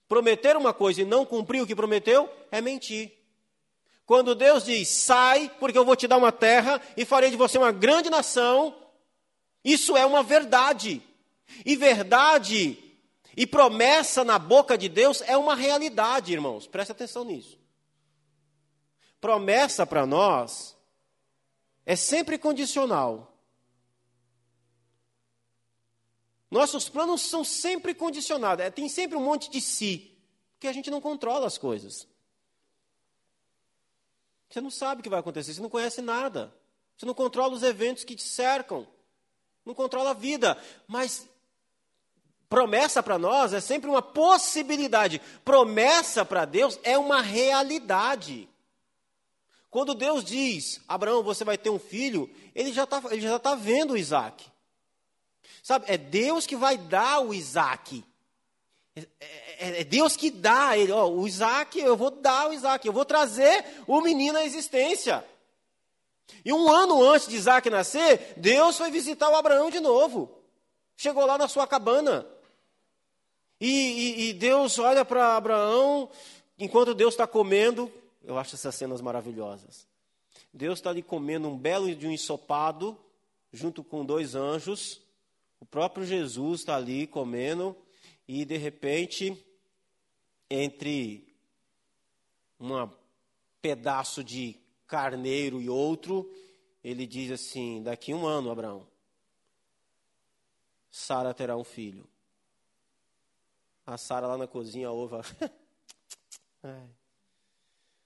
[0.08, 3.12] Prometer uma coisa e não cumprir o que prometeu é mentir.
[4.06, 7.56] Quando Deus diz, sai, porque eu vou te dar uma terra e farei de você
[7.56, 8.74] uma grande nação,
[9.64, 11.02] isso é uma verdade.
[11.64, 12.78] E verdade
[13.36, 16.66] e promessa na boca de Deus é uma realidade, irmãos.
[16.66, 17.58] Preste atenção nisso.
[19.20, 20.76] Promessa para nós
[21.84, 23.32] é sempre condicional.
[26.50, 28.64] Nossos planos são sempre condicionados.
[28.64, 30.16] É, tem sempre um monte de si,
[30.52, 32.06] porque a gente não controla as coisas.
[34.48, 36.54] Você não sabe o que vai acontecer, você não conhece nada.
[36.96, 38.86] Você não controla os eventos que te cercam.
[39.64, 40.56] Não controla a vida.
[40.86, 41.28] Mas
[42.48, 45.20] promessa para nós é sempre uma possibilidade.
[45.44, 48.48] Promessa para Deus é uma realidade.
[49.70, 53.00] Quando Deus diz, Abraão, você vai ter um filho, ele já está
[53.40, 54.44] tá vendo o Isaac.
[55.62, 58.04] Sabe, é Deus que vai dar o Isaac.
[58.94, 59.00] É,
[59.58, 60.92] é, é Deus que dá ele.
[60.92, 65.24] Ó, o Isaac, eu vou dar o Isaac, eu vou trazer o menino à existência.
[66.44, 70.42] E um ano antes de Isaac nascer, Deus foi visitar o Abraão de novo.
[70.96, 72.26] Chegou lá na sua cabana.
[73.60, 76.10] E, e, e Deus olha para Abraão,
[76.58, 77.90] enquanto Deus está comendo.
[78.22, 79.86] Eu acho essas cenas maravilhosas.
[80.52, 82.98] Deus está ali comendo um belo de um ensopado,
[83.52, 85.00] junto com dois anjos.
[85.60, 87.76] O próprio Jesus está ali comendo
[88.26, 89.36] e de repente,
[90.48, 91.34] entre
[92.58, 92.88] um
[93.60, 94.56] pedaço de
[94.94, 96.32] carneiro e outro,
[96.84, 98.86] ele diz assim: daqui um ano, Abraão,
[100.88, 102.08] Sara terá um filho.
[103.84, 105.16] A Sara lá na cozinha ouve.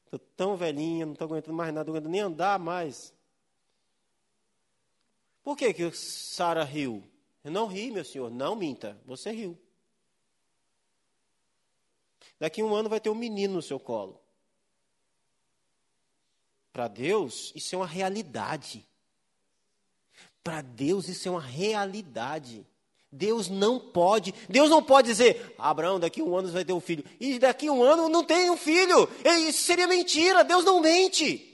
[0.07, 3.13] Estou tão velhinha, não estou aguentando mais nada, não aguentando nem andar mais.
[5.45, 7.05] Por que, que Sara riu?
[7.45, 8.31] Eu não ri, meu senhor.
[8.31, 8.99] Não minta.
[9.05, 9.59] Você riu.
[12.41, 14.19] Daqui um ano vai ter um menino no seu colo.
[16.73, 18.87] Para Deus, isso é uma realidade.
[20.43, 22.67] Para Deus, isso é uma realidade.
[23.11, 26.73] Deus não pode, Deus não pode dizer, Abraão, daqui a um ano você vai ter
[26.75, 27.05] um filho.
[27.19, 29.09] E daqui a um ano não tem um filho.
[29.49, 30.45] Isso seria mentira.
[30.45, 31.45] Deus não mente.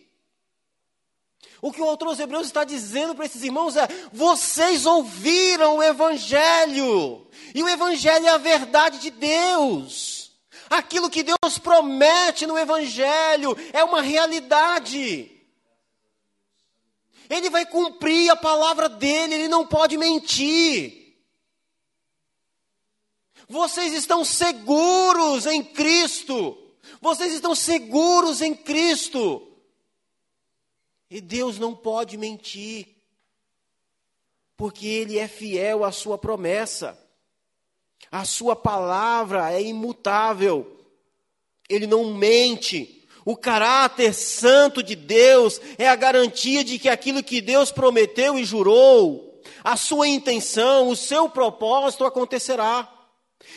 [1.62, 5.82] O que o autor dos Hebreus está dizendo para esses irmãos é: vocês ouviram o
[5.82, 10.23] Evangelho, e o Evangelho é a verdade de Deus.
[10.70, 15.30] Aquilo que Deus promete no Evangelho é uma realidade.
[17.28, 21.04] Ele vai cumprir a palavra dele, ele não pode mentir.
[23.48, 26.58] Vocês estão seguros em Cristo.
[27.00, 29.54] Vocês estão seguros em Cristo.
[31.10, 32.88] E Deus não pode mentir,
[34.56, 36.98] porque Ele é fiel à Sua promessa.
[38.14, 40.86] A Sua palavra é imutável,
[41.68, 43.04] Ele não mente.
[43.24, 48.44] O caráter santo de Deus é a garantia de que aquilo que Deus prometeu e
[48.44, 52.88] jurou, a sua intenção, o seu propósito acontecerá.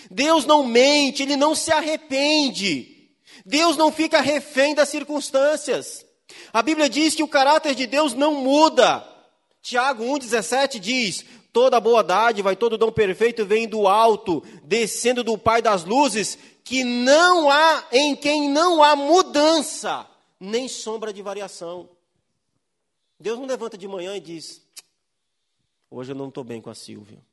[0.10, 3.12] Deus não mente, ele não se arrepende.
[3.46, 6.04] Deus não fica refém das circunstâncias.
[6.52, 9.08] A Bíblia diz que o caráter de Deus não muda.
[9.62, 11.26] Tiago 1,17 diz:
[11.58, 16.38] Toda boa dádiva e todo dom perfeito vem do alto, descendo do Pai das luzes,
[16.64, 20.08] que não há, em quem não há mudança,
[20.40, 21.90] nem sombra de variação.
[23.20, 24.62] Deus não levanta de manhã e diz:
[25.90, 27.26] Hoje eu não estou bem com a Silvia.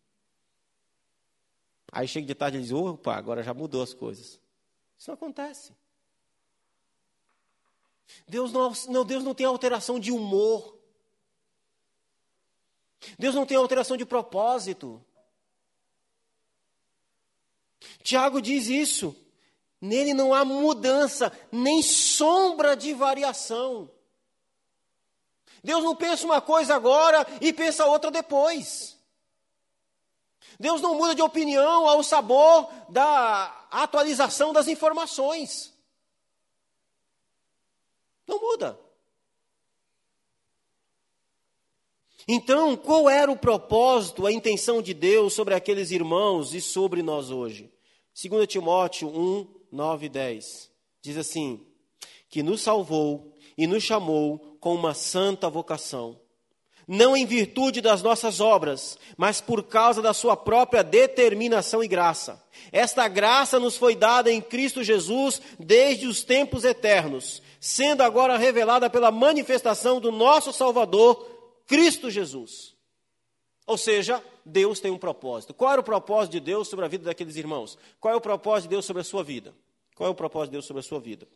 [1.92, 4.40] Aí chega de tarde e diz: Opa, agora já mudou as coisas.
[4.96, 5.74] Isso não acontece.
[8.26, 10.73] Deus não, não, Deus não tem alteração de humor.
[13.18, 15.04] Deus não tem alteração de propósito.
[18.02, 19.16] Tiago diz isso.
[19.80, 23.90] Nele não há mudança, nem sombra de variação.
[25.62, 28.98] Deus não pensa uma coisa agora e pensa outra depois.
[30.58, 35.74] Deus não muda de opinião ao sabor da atualização das informações.
[38.26, 38.78] Não muda.
[42.26, 47.30] Então, qual era o propósito, a intenção de Deus sobre aqueles irmãos e sobre nós
[47.30, 47.70] hoje?
[48.14, 50.70] 2 Timóteo 1, 9 e 10.
[51.02, 51.60] Diz assim:
[52.30, 56.18] Que nos salvou e nos chamou com uma santa vocação,
[56.88, 62.42] não em virtude das nossas obras, mas por causa da sua própria determinação e graça.
[62.72, 68.88] Esta graça nos foi dada em Cristo Jesus desde os tempos eternos, sendo agora revelada
[68.88, 71.33] pela manifestação do nosso Salvador,
[71.66, 72.74] Cristo Jesus.
[73.66, 75.54] Ou seja, Deus tem um propósito.
[75.54, 77.78] Qual era o propósito de Deus sobre a vida daqueles irmãos?
[77.98, 79.54] Qual é o propósito de Deus sobre a sua vida?
[79.94, 81.26] Qual é o propósito de Deus sobre a sua vida?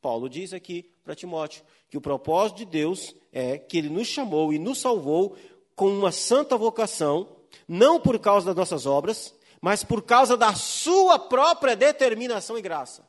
[0.00, 4.52] Paulo diz aqui para Timóteo que o propósito de Deus é que ele nos chamou
[4.52, 5.36] e nos salvou
[5.74, 7.28] com uma santa vocação,
[7.68, 13.06] não por causa das nossas obras, mas por causa da sua própria determinação e graça.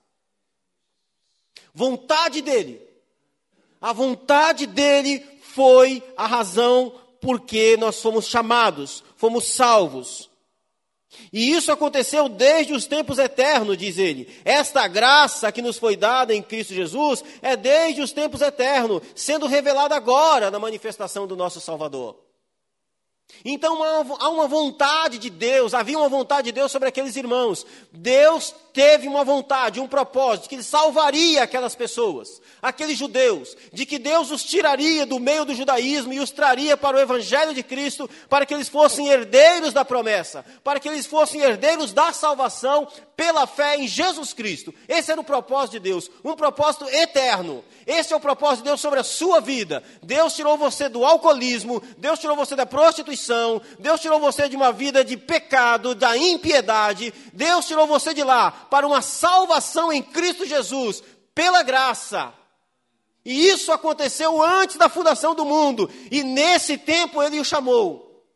[1.74, 2.82] Vontade dele.
[3.80, 5.20] A vontade dele
[5.58, 10.30] foi a razão porque nós fomos chamados, fomos salvos.
[11.34, 14.32] E isso aconteceu desde os tempos eternos, diz ele.
[14.46, 19.48] Esta graça que nos foi dada em Cristo Jesus é desde os tempos eternos, sendo
[19.48, 22.27] revelada agora na manifestação do nosso Salvador.
[23.44, 27.66] Então há uma vontade de Deus, havia uma vontade de Deus sobre aqueles irmãos.
[27.92, 34.00] Deus teve uma vontade, um propósito, que Ele salvaria aquelas pessoas, aqueles judeus, de que
[34.00, 38.10] Deus os tiraria do meio do judaísmo e os traria para o Evangelho de Cristo,
[38.30, 43.48] para que eles fossem herdeiros da promessa, para que eles fossem herdeiros da salvação pela
[43.48, 44.74] fé em Jesus Cristo.
[44.88, 47.64] Esse era o propósito de Deus, um propósito eterno.
[47.88, 49.82] Esse é o propósito de Deus sobre a sua vida.
[50.04, 54.74] Deus tirou você do alcoolismo, Deus tirou você da prostituição, Deus tirou você de uma
[54.74, 60.46] vida de pecado, da impiedade, Deus tirou você de lá para uma salvação em Cristo
[60.46, 61.02] Jesus,
[61.34, 62.34] pela graça.
[63.24, 68.28] E isso aconteceu antes da fundação do mundo, e nesse tempo ele o chamou.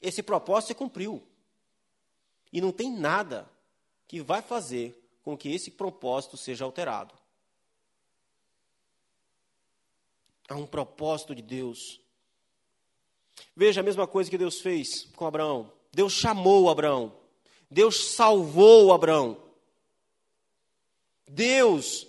[0.00, 1.22] Esse propósito se cumpriu.
[2.50, 3.46] E não tem nada
[4.08, 7.14] que vai fazer com que esse propósito seja alterado.
[10.48, 12.00] Há um propósito de Deus.
[13.54, 15.72] Veja a mesma coisa que Deus fez com Abraão.
[15.92, 17.12] Deus chamou Abraão.
[17.70, 19.42] Deus salvou Abraão.
[21.28, 22.06] Deus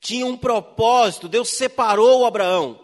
[0.00, 2.78] tinha um propósito, Deus separou Abraão.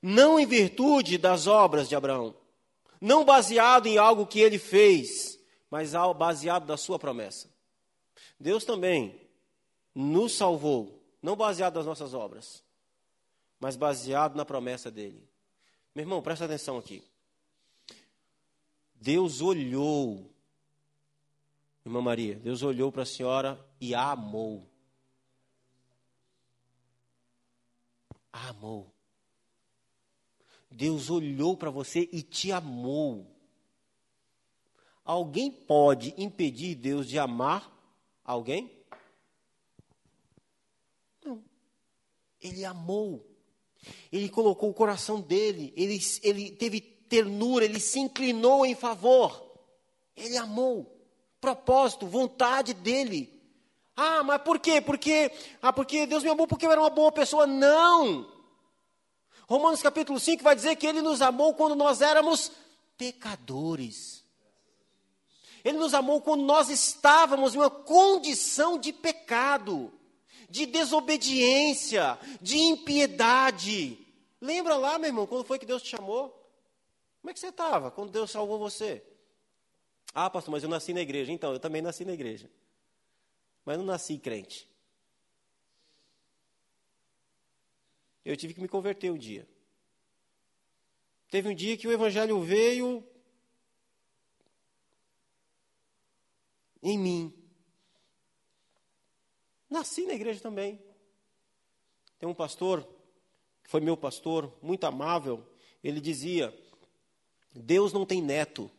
[0.00, 2.34] Não em virtude das obras de Abraão,
[3.00, 5.38] não baseado em algo que ele fez,
[5.70, 7.48] mas baseado da sua promessa.
[8.38, 9.20] Deus também
[9.94, 12.64] nos salvou, não baseado nas nossas obras,
[13.62, 15.24] mas baseado na promessa dele.
[15.94, 17.00] Meu irmão, presta atenção aqui.
[18.96, 20.28] Deus olhou,
[21.86, 24.68] irmã Maria, Deus olhou para a senhora e a amou.
[28.32, 28.92] A amou.
[30.68, 33.30] Deus olhou para você e te amou.
[35.04, 37.72] Alguém pode impedir Deus de amar
[38.24, 38.76] alguém?
[41.24, 41.44] Não.
[42.40, 43.31] Ele amou.
[44.12, 49.50] Ele colocou o coração dele, ele, ele teve ternura, ele se inclinou em favor.
[50.16, 50.98] Ele amou.
[51.40, 53.42] Propósito, vontade dele.
[53.96, 54.80] Ah, mas por quê?
[54.80, 55.30] Porque,
[55.60, 57.46] ah, porque Deus me amou porque eu era uma boa pessoa.
[57.46, 58.30] Não!
[59.46, 62.50] Romanos capítulo 5 vai dizer que ele nos amou quando nós éramos
[62.96, 64.24] pecadores.
[65.64, 69.92] Ele nos amou quando nós estávamos em uma condição de pecado,
[70.52, 73.98] de desobediência, de impiedade.
[74.38, 76.28] Lembra lá, meu irmão, quando foi que Deus te chamou?
[77.22, 79.02] Como é que você estava quando Deus salvou você?
[80.14, 81.32] Ah, pastor, mas eu nasci na igreja.
[81.32, 82.50] Então, eu também nasci na igreja.
[83.64, 84.68] Mas não nasci crente.
[88.22, 89.48] Eu tive que me converter um dia.
[91.30, 93.02] Teve um dia que o evangelho veio
[96.82, 97.41] em mim.
[99.72, 100.78] Nasci na igreja também.
[102.18, 102.86] Tem um pastor,
[103.64, 105.48] que foi meu pastor, muito amável,
[105.82, 106.54] ele dizia:
[107.54, 108.70] Deus não tem neto.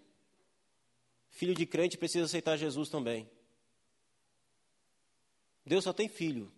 [1.31, 3.27] Filho de crente precisa aceitar Jesus também.
[5.65, 6.51] Deus só tem filho.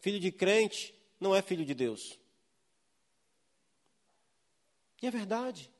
[0.00, 2.18] Filho de crente não é filho de Deus.
[5.00, 5.70] E é verdade.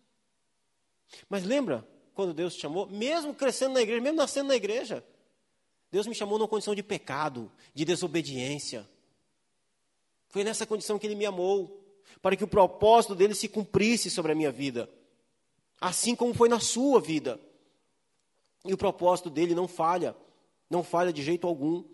[1.29, 5.05] Mas lembra, quando Deus te chamou, mesmo crescendo na igreja, mesmo nascendo na igreja,
[5.91, 8.89] Deus me chamou numa condição de pecado, de desobediência.
[10.29, 11.83] Foi nessa condição que Ele me amou,
[12.21, 14.91] para que o propósito dele se cumprisse sobre a minha vida,
[15.81, 17.41] assim como foi na sua vida.
[18.65, 20.17] E o propósito dele não falha,
[20.69, 21.85] não falha de jeito algum.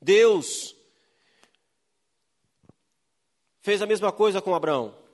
[0.00, 0.74] Deus
[3.60, 5.07] fez a mesma coisa com Abraão.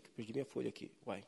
[0.00, 0.90] Perdi minha folha aqui.
[1.06, 1.24] Uai.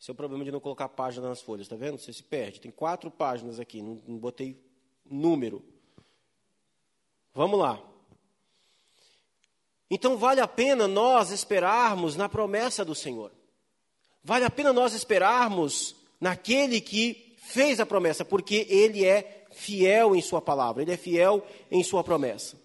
[0.00, 1.98] Esse é o problema de não colocar página nas folhas, tá vendo?
[1.98, 2.60] Você se perde.
[2.60, 4.56] Tem quatro páginas aqui, não, não botei
[5.04, 5.64] número.
[7.34, 7.82] Vamos lá.
[9.90, 13.32] Então vale a pena nós esperarmos na promessa do Senhor.
[14.22, 20.20] Vale a pena nós esperarmos naquele que fez a promessa, porque ele é fiel em
[20.20, 22.56] sua palavra, ele é fiel em sua promessa.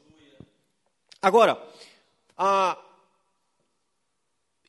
[1.21, 1.61] Agora,
[2.35, 2.77] a,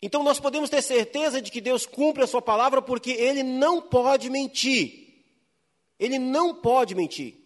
[0.02, 3.80] então nós podemos ter certeza de que Deus cumpre a sua palavra porque ele não
[3.80, 5.24] pode mentir.
[5.96, 7.36] Ele não pode mentir.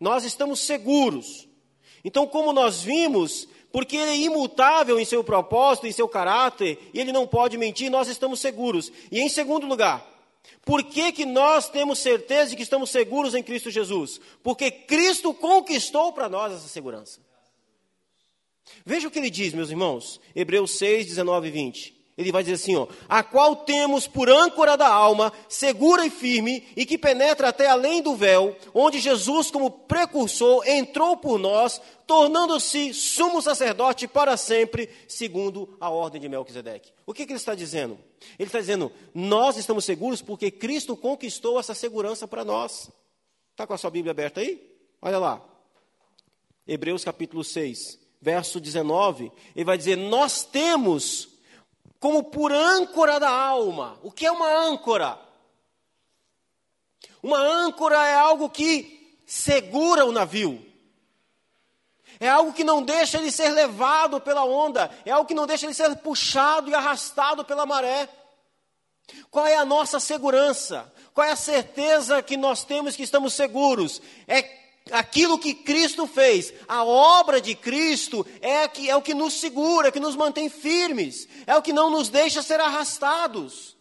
[0.00, 1.46] Nós estamos seguros.
[2.02, 7.00] Então, como nós vimos, porque ele é imutável em seu propósito, em seu caráter, e
[7.00, 8.90] ele não pode mentir, nós estamos seguros.
[9.12, 10.06] E em segundo lugar,
[10.64, 14.18] por que, que nós temos certeza de que estamos seguros em Cristo Jesus?
[14.42, 17.20] Porque Cristo conquistou para nós essa segurança.
[18.84, 21.96] Veja o que ele diz, meus irmãos, Hebreus 6, 19 e 20.
[22.16, 26.66] Ele vai dizer assim, ó, a qual temos por âncora da alma, segura e firme,
[26.74, 32.94] e que penetra até além do véu, onde Jesus, como precursor, entrou por nós, tornando-se
[32.94, 36.90] sumo sacerdote para sempre, segundo a ordem de Melquisedeque.
[37.04, 37.98] O que, que ele está dizendo?
[38.38, 42.90] Ele está dizendo, nós estamos seguros porque Cristo conquistou essa segurança para nós.
[43.50, 44.58] Está com a sua Bíblia aberta aí?
[45.02, 45.44] Olha lá.
[46.66, 51.28] Hebreus capítulo 6, verso 19, ele vai dizer: Nós temos
[51.98, 53.98] como por âncora da alma.
[54.02, 55.18] O que é uma âncora?
[57.22, 60.64] Uma âncora é algo que segura o navio.
[62.18, 65.66] É algo que não deixa ele ser levado pela onda, é algo que não deixa
[65.66, 68.08] ele ser puxado e arrastado pela maré.
[69.30, 70.92] Qual é a nossa segurança?
[71.12, 74.00] Qual é a certeza que nós temos que estamos seguros?
[74.26, 79.34] É aquilo que Cristo fez, a obra de Cristo é, que, é o que nos
[79.34, 83.76] segura, que nos mantém firmes, é o que não nos deixa ser arrastados.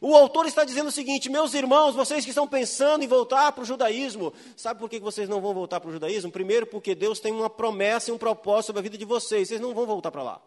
[0.00, 3.62] O autor está dizendo o seguinte: meus irmãos, vocês que estão pensando em voltar para
[3.62, 6.32] o judaísmo, sabe por que vocês não vão voltar para o judaísmo?
[6.32, 9.60] Primeiro, porque Deus tem uma promessa e um propósito sobre a vida de vocês, vocês
[9.60, 10.42] não vão voltar para lá.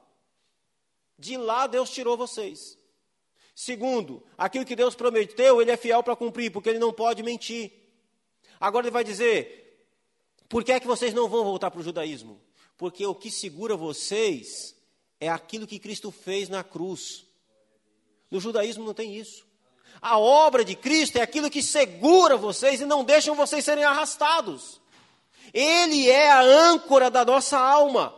[1.18, 2.78] De lá Deus tirou vocês.
[3.56, 7.85] Segundo, aquilo que Deus prometeu, Ele é fiel para cumprir, porque Ele não pode mentir.
[8.66, 9.88] Agora ele vai dizer:
[10.49, 12.41] por que é que vocês não vão voltar para o judaísmo?
[12.76, 14.76] Porque o que segura vocês
[15.20, 17.28] é aquilo que Cristo fez na cruz.
[18.32, 19.45] No judaísmo não tem isso.
[20.01, 24.82] A obra de Cristo é aquilo que segura vocês e não deixam vocês serem arrastados.
[25.53, 28.16] Ele é a âncora da nossa alma,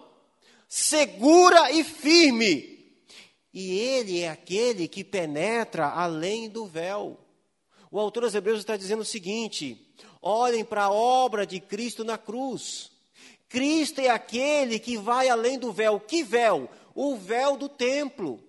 [0.70, 2.90] segura e firme.
[3.54, 7.20] E ele é aquele que penetra além do véu.
[7.92, 9.84] O autor dos Hebreus está dizendo o seguinte:
[10.22, 12.92] Olhem para a obra de Cristo na cruz.
[13.50, 16.00] Cristo é aquele que vai além do véu.
[16.00, 16.70] Que véu?
[16.94, 18.40] O véu do templo.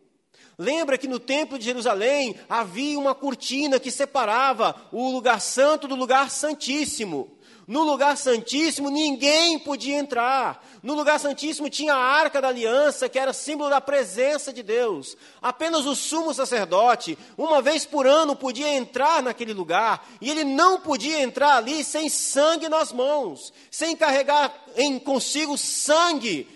[0.59, 5.95] Lembra que no templo de Jerusalém havia uma cortina que separava o lugar santo do
[5.95, 7.38] lugar santíssimo.
[7.69, 10.67] No lugar santíssimo ninguém podia entrar.
[10.83, 15.19] No lugar santíssimo tinha a arca da aliança, que era símbolo da presença de Deus.
[15.43, 20.09] Apenas o sumo sacerdote, uma vez por ano, podia entrar naquele lugar.
[20.19, 26.49] E ele não podia entrar ali sem sangue nas mãos, sem carregar em consigo sangue,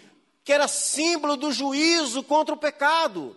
[0.43, 3.37] que era símbolo do juízo contra o pecado.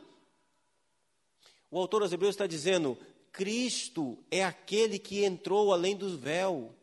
[1.70, 2.98] O autor aos Hebreus está dizendo:
[3.34, 6.74] Cristo é aquele que entrou além do véu.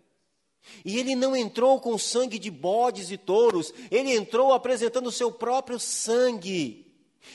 [0.85, 5.31] E ele não entrou com sangue de bodes e touros, ele entrou apresentando o seu
[5.31, 6.87] próprio sangue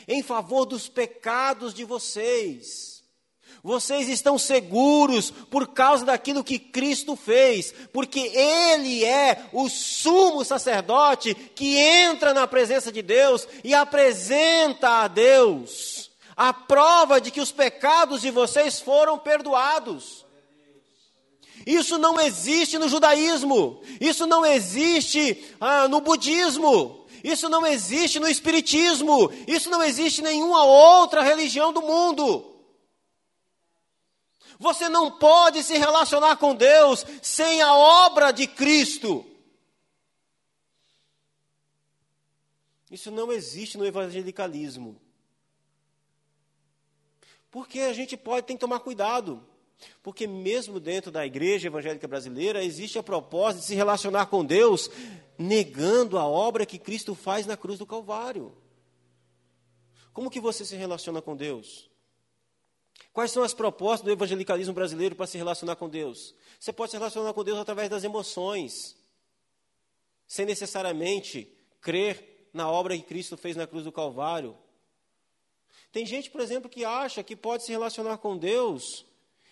[0.08, 2.98] em favor dos pecados de vocês.
[3.64, 11.34] Vocês estão seguros por causa daquilo que Cristo fez, porque Ele é o sumo sacerdote
[11.34, 17.52] que entra na presença de Deus e apresenta a Deus a prova de que os
[17.52, 20.27] pecados de vocês foram perdoados.
[21.68, 28.30] Isso não existe no judaísmo, isso não existe ah, no budismo, isso não existe no
[28.30, 32.56] espiritismo, isso não existe em nenhuma outra religião do mundo.
[34.58, 39.26] Você não pode se relacionar com Deus sem a obra de Cristo.
[42.90, 44.98] Isso não existe no evangelicalismo.
[47.52, 49.46] Porque a gente pode, tem que tomar cuidado.
[50.02, 54.90] Porque mesmo dentro da igreja evangélica brasileira existe a proposta de se relacionar com Deus
[55.38, 58.56] negando a obra que Cristo faz na cruz do Calvário.
[60.14, 61.90] Como que você se relaciona com Deus?
[63.14, 66.34] Quais são as propostas do evangelicalismo brasileiro para se relacionar com Deus?
[66.60, 68.96] Você pode se relacionar com Deus através das emoções,
[70.28, 71.52] sem necessariamente
[71.82, 74.58] crer na obra que Cristo fez na cruz do Calvário.
[75.92, 79.06] Tem gente, por exemplo, que acha que pode se relacionar com Deus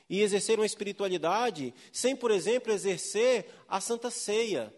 [0.10, 4.74] e exercer uma espiritualidade sem, por exemplo, exercer a Santa Ceia,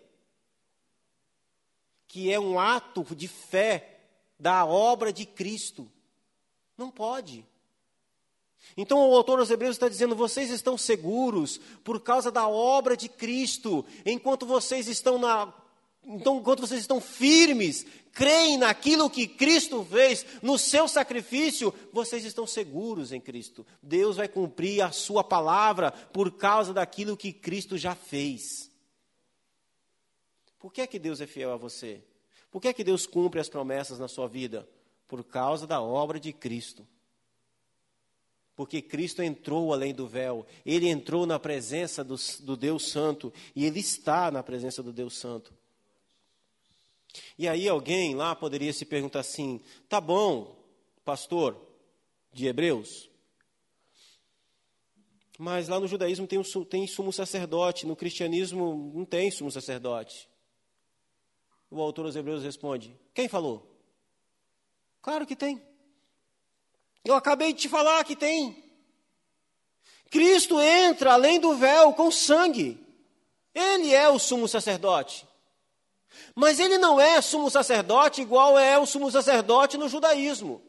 [2.07, 3.99] que é um ato de fé
[4.39, 5.91] da obra de Cristo.
[6.78, 7.45] Não pode.
[8.75, 13.07] Então o autor aos Hebreus está dizendo: vocês estão seguros por causa da obra de
[13.09, 15.53] Cristo, enquanto vocês estão na.
[16.09, 22.47] Então, enquanto vocês estão firmes, creem naquilo que Cristo fez, no seu sacrifício, vocês estão
[22.47, 23.67] seguros em Cristo.
[23.83, 28.71] Deus vai cumprir a sua palavra por causa daquilo que Cristo já fez.
[30.57, 32.01] Por que é que Deus é fiel a você?
[32.49, 34.67] Por que é que Deus cumpre as promessas na sua vida?
[35.09, 36.87] Por causa da obra de Cristo.
[38.55, 43.65] Porque Cristo entrou além do véu, ele entrou na presença do, do Deus Santo e
[43.65, 45.56] ele está na presença do Deus Santo.
[47.37, 50.63] E aí alguém lá poderia se perguntar assim: tá bom,
[51.03, 51.59] pastor
[52.31, 53.09] de Hebreus,
[55.37, 60.27] mas lá no judaísmo tem, tem sumo sacerdote, no cristianismo não tem sumo sacerdote.
[61.69, 63.77] O autor dos Hebreus responde: Quem falou?
[65.01, 65.61] Claro que tem.
[67.05, 68.63] Eu acabei de te falar que tem.
[70.09, 72.79] Cristo entra além do véu com sangue.
[73.53, 75.26] Ele é o sumo sacerdote.
[76.35, 80.61] Mas ele não é sumo sacerdote igual é o sumo sacerdote no judaísmo.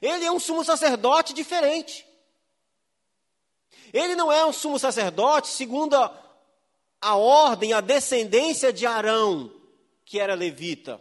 [0.00, 2.06] Ele é um sumo sacerdote diferente.
[3.92, 6.14] Ele não é um sumo sacerdote segundo a,
[7.00, 9.52] a ordem, a descendência de Arão,
[10.04, 11.00] que era levita.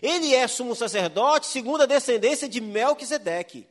[0.00, 3.68] Ele é sumo sacerdote segundo a descendência de Melquisedeque.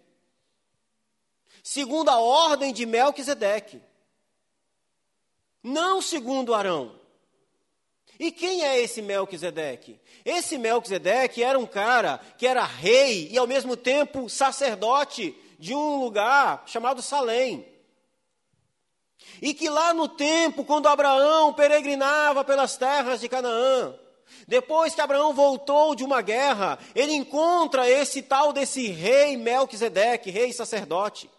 [1.63, 3.81] Segundo a ordem de Melquisedeque.
[5.63, 6.99] Não segundo Arão.
[8.19, 9.97] E quem é esse Melquisedeque?
[10.25, 16.01] Esse Melquisedeque era um cara que era rei e ao mesmo tempo sacerdote de um
[16.03, 17.65] lugar chamado Salém.
[19.41, 23.95] E que lá no tempo, quando Abraão peregrinava pelas terras de Canaã,
[24.45, 30.51] depois que Abraão voltou de uma guerra, ele encontra esse tal desse rei Melquisedeque, rei
[30.51, 31.29] sacerdote.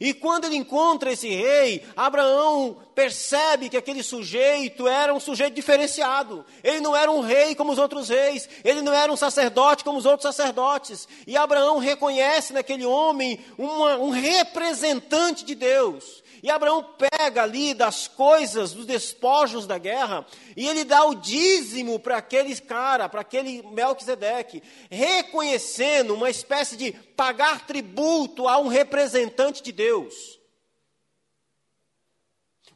[0.00, 6.44] E quando ele encontra esse rei, Abraão percebe que aquele sujeito era um sujeito diferenciado.
[6.62, 9.98] Ele não era um rei como os outros reis, ele não era um sacerdote como
[9.98, 11.08] os outros sacerdotes.
[11.26, 16.23] E Abraão reconhece naquele homem uma, um representante de Deus.
[16.44, 21.98] E Abraão pega ali das coisas, dos despojos da guerra, e ele dá o dízimo
[21.98, 29.62] para aquele cara, para aquele Melquisedeque, reconhecendo uma espécie de pagar tributo a um representante
[29.62, 30.38] de Deus.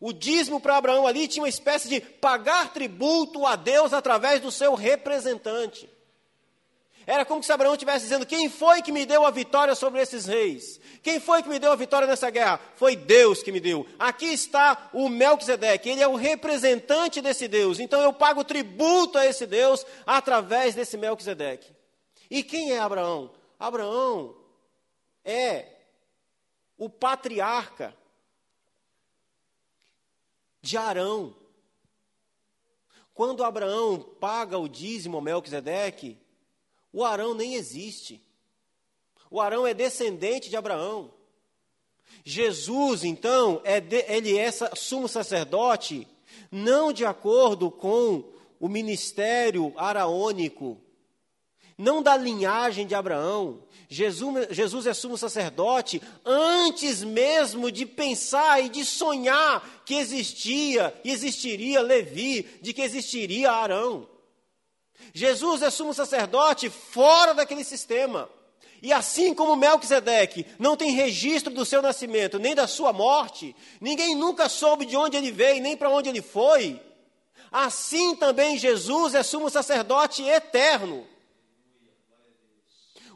[0.01, 4.51] O dízimo para Abraão ali tinha uma espécie de pagar tributo a Deus através do
[4.51, 5.87] seu representante.
[7.09, 10.27] Era como se Abraão estivesse dizendo: Quem foi que me deu a vitória sobre esses
[10.27, 10.79] reis?
[11.03, 12.61] Quem foi que me deu a vitória nessa guerra?
[12.77, 13.87] Foi Deus que me deu.
[13.99, 17.81] Aqui está o Melquisedeque, ele é o representante desse Deus.
[17.81, 21.75] Então eu pago tributo a esse Deus através desse Melquisedeque.
[22.31, 23.31] E quem é Abraão?
[23.59, 24.37] Abraão
[25.25, 25.65] é
[26.77, 27.97] o patriarca
[30.61, 31.35] de Arão.
[33.15, 36.19] Quando Abraão paga o dízimo ao Melquisedeque,
[36.93, 38.21] o Arão nem existe.
[39.31, 41.13] O Arão é descendente de Abraão.
[42.25, 46.07] Jesus, então, é de, ele é sumo sacerdote,
[46.51, 48.25] não de acordo com
[48.61, 50.81] o ministério araônico,
[51.77, 53.63] não da linhagem de Abraão.
[53.89, 61.11] Jesus, Jesus é sumo sacerdote antes mesmo de pensar e de sonhar que existia e
[61.11, 64.09] existiria Levi, de que existiria Arão.
[65.13, 68.29] Jesus é sumo sacerdote fora daquele sistema.
[68.81, 74.15] E assim como Melquisedeque não tem registro do seu nascimento, nem da sua morte, ninguém
[74.15, 76.81] nunca soube de onde ele veio, nem para onde ele foi,
[77.51, 81.07] assim também Jesus é sumo sacerdote eterno.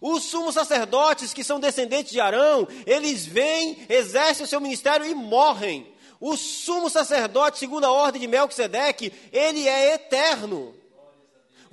[0.01, 5.15] Os sumos sacerdotes que são descendentes de Arão, eles vêm, exercem o seu ministério e
[5.15, 5.95] morrem.
[6.19, 10.75] O sumo sacerdote, segundo a ordem de Melquisedeque, ele é eterno.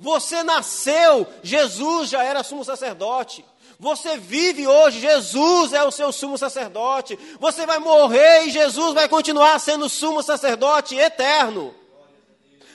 [0.00, 3.44] Você nasceu, Jesus já era sumo sacerdote.
[3.78, 7.18] Você vive hoje, Jesus é o seu sumo sacerdote.
[7.38, 11.74] Você vai morrer e Jesus vai continuar sendo sumo sacerdote eterno.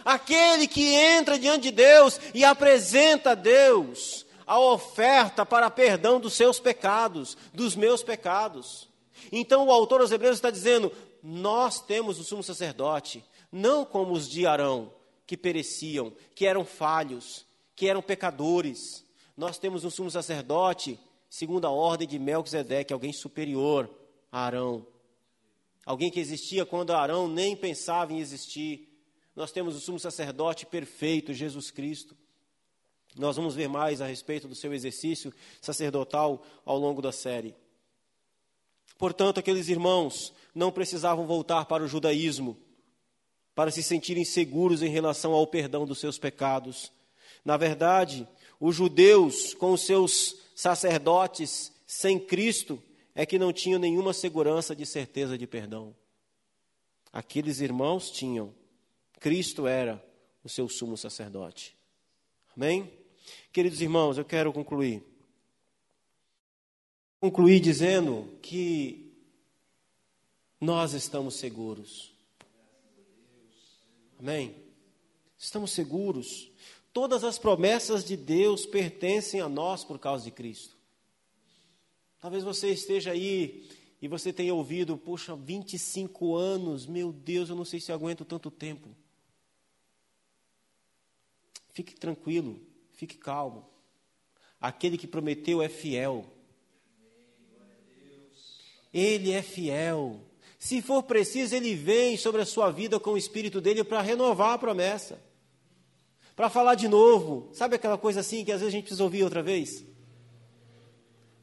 [0.04, 6.34] Aquele que entra diante de Deus e apresenta a Deus a oferta para perdão dos
[6.34, 8.88] seus pecados, dos meus pecados.
[9.32, 10.92] Então o autor aos Hebreus está dizendo:
[11.24, 14.92] nós temos o sumo sacerdote, não como os de Arão,
[15.26, 17.46] que pereciam, que eram falhos,
[17.76, 19.06] que eram pecadores.
[19.36, 21.00] Nós temos um sumo sacerdote,
[21.30, 23.90] segundo a ordem de Melquisedeque, alguém superior
[24.32, 24.86] a Arão.
[25.86, 28.90] Alguém que existia quando Arão nem pensava em existir.
[29.36, 32.16] Nós temos o sumo sacerdote perfeito, Jesus Cristo.
[33.16, 37.56] Nós vamos ver mais a respeito do seu exercício sacerdotal ao longo da série.
[38.98, 42.58] Portanto, aqueles irmãos não precisavam voltar para o judaísmo
[43.56, 46.92] para se sentirem seguros em relação ao perdão dos seus pecados.
[47.44, 48.28] Na verdade,
[48.60, 52.82] os judeus, com os seus sacerdotes sem Cristo,
[53.16, 55.96] é que não tinham nenhuma segurança de certeza de perdão.
[57.14, 58.54] Aqueles irmãos tinham.
[59.22, 60.04] Cristo era
[60.44, 61.78] o seu sumo sacerdote.
[62.56, 62.92] Amém?
[63.54, 65.02] Queridos irmãos, eu quero concluir.
[67.22, 69.14] Concluir dizendo que
[70.60, 72.15] nós estamos seguros.
[74.26, 74.56] Amém?
[75.38, 76.52] Estamos seguros.
[76.92, 80.76] Todas as promessas de Deus pertencem a nós por causa de Cristo.
[82.20, 83.70] Talvez você esteja aí
[84.02, 88.50] e você tenha ouvido, puxa, 25 anos, meu Deus, eu não sei se aguento tanto
[88.50, 88.90] tempo.
[91.72, 92.60] Fique tranquilo,
[92.94, 93.70] fique calmo.
[94.60, 96.26] Aquele que prometeu é fiel.
[98.92, 100.20] Ele é fiel.
[100.66, 104.54] Se for preciso, ele vem sobre a sua vida com o espírito dele para renovar
[104.54, 105.22] a promessa.
[106.36, 107.50] Para falar de novo.
[107.54, 109.86] Sabe aquela coisa assim que às vezes a gente precisa ouvir outra vez?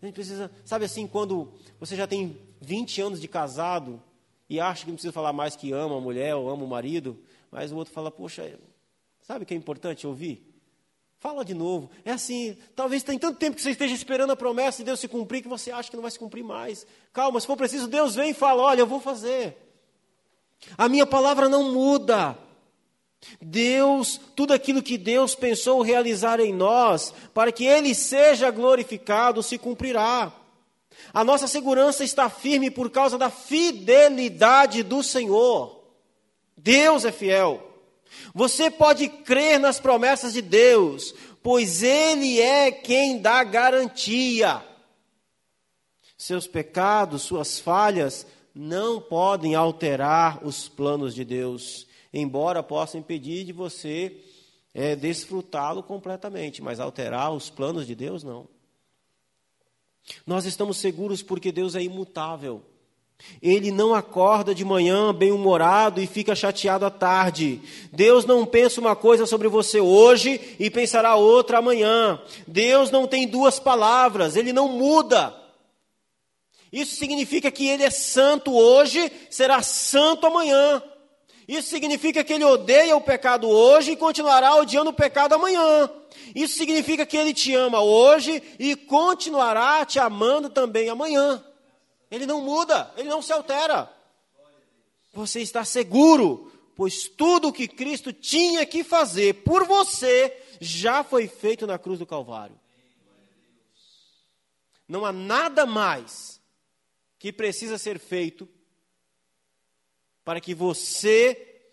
[0.02, 4.02] A gente precisa, sabe assim, quando você já tem 20 anos de casado
[4.50, 7.16] e acha que não precisa falar mais que ama a mulher ou ama o marido,
[7.48, 8.58] mas o outro fala, poxa,
[9.20, 10.51] sabe o que é importante ouvir?
[11.22, 11.88] Fala de novo.
[12.04, 15.06] É assim, talvez tem tanto tempo que você esteja esperando a promessa de Deus se
[15.06, 16.84] cumprir que você acha que não vai se cumprir mais.
[17.12, 19.56] Calma, se for preciso, Deus vem e fala: Olha, eu vou fazer.
[20.76, 22.36] A minha palavra não muda.
[23.40, 29.56] Deus, tudo aquilo que Deus pensou realizar em nós, para que Ele seja glorificado, se
[29.58, 30.32] cumprirá.
[31.14, 35.84] A nossa segurança está firme por causa da fidelidade do Senhor.
[36.56, 37.71] Deus é fiel.
[38.34, 44.62] Você pode crer nas promessas de Deus, pois Ele é quem dá garantia.
[46.16, 53.52] Seus pecados, suas falhas, não podem alterar os planos de Deus, embora possam impedir de
[53.52, 54.16] você
[54.74, 58.48] é, desfrutá-lo completamente, mas alterar os planos de Deus, não.
[60.26, 62.64] Nós estamos seguros porque Deus é imutável.
[63.42, 67.60] Ele não acorda de manhã bem-humorado e fica chateado à tarde.
[67.92, 72.20] Deus não pensa uma coisa sobre você hoje e pensará outra amanhã.
[72.46, 75.34] Deus não tem duas palavras, ele não muda.
[76.72, 80.82] Isso significa que ele é santo hoje, será santo amanhã.
[81.46, 85.90] Isso significa que ele odeia o pecado hoje e continuará odiando o pecado amanhã.
[86.34, 91.44] Isso significa que ele te ama hoje e continuará te amando também amanhã.
[92.12, 93.90] Ele não muda, ele não se altera.
[95.14, 101.26] Você está seguro, pois tudo o que Cristo tinha que fazer por você já foi
[101.26, 102.60] feito na cruz do Calvário.
[104.86, 106.38] Não há nada mais
[107.18, 108.46] que precisa ser feito
[110.22, 111.64] para que você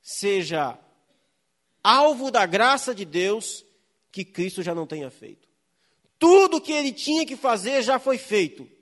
[0.00, 0.78] seja
[1.82, 3.64] alvo da graça de Deus
[4.12, 5.48] que Cristo já não tenha feito.
[6.16, 8.72] Tudo que ele tinha que fazer já foi feito.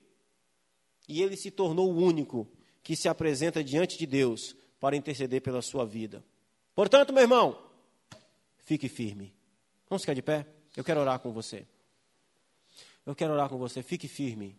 [1.07, 2.47] E ele se tornou o único
[2.81, 6.23] que se apresenta diante de Deus para interceder pela sua vida.
[6.75, 7.57] Portanto, meu irmão,
[8.65, 9.33] fique firme.
[9.89, 10.45] Vamos ficar de pé?
[10.75, 11.65] Eu quero orar com você.
[13.05, 13.83] Eu quero orar com você.
[13.83, 14.55] Fique firme.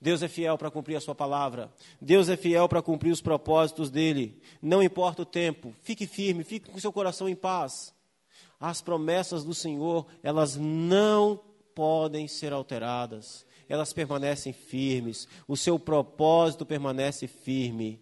[0.00, 1.72] Deus é fiel para cumprir a sua palavra.
[2.00, 4.40] Deus é fiel para cumprir os propósitos dele.
[4.62, 5.74] Não importa o tempo.
[5.82, 7.92] Fique firme, fique com seu coração em paz.
[8.60, 11.40] As promessas do Senhor, elas não
[11.74, 15.28] podem ser alteradas elas permanecem firmes.
[15.46, 18.00] O seu propósito permanece firme.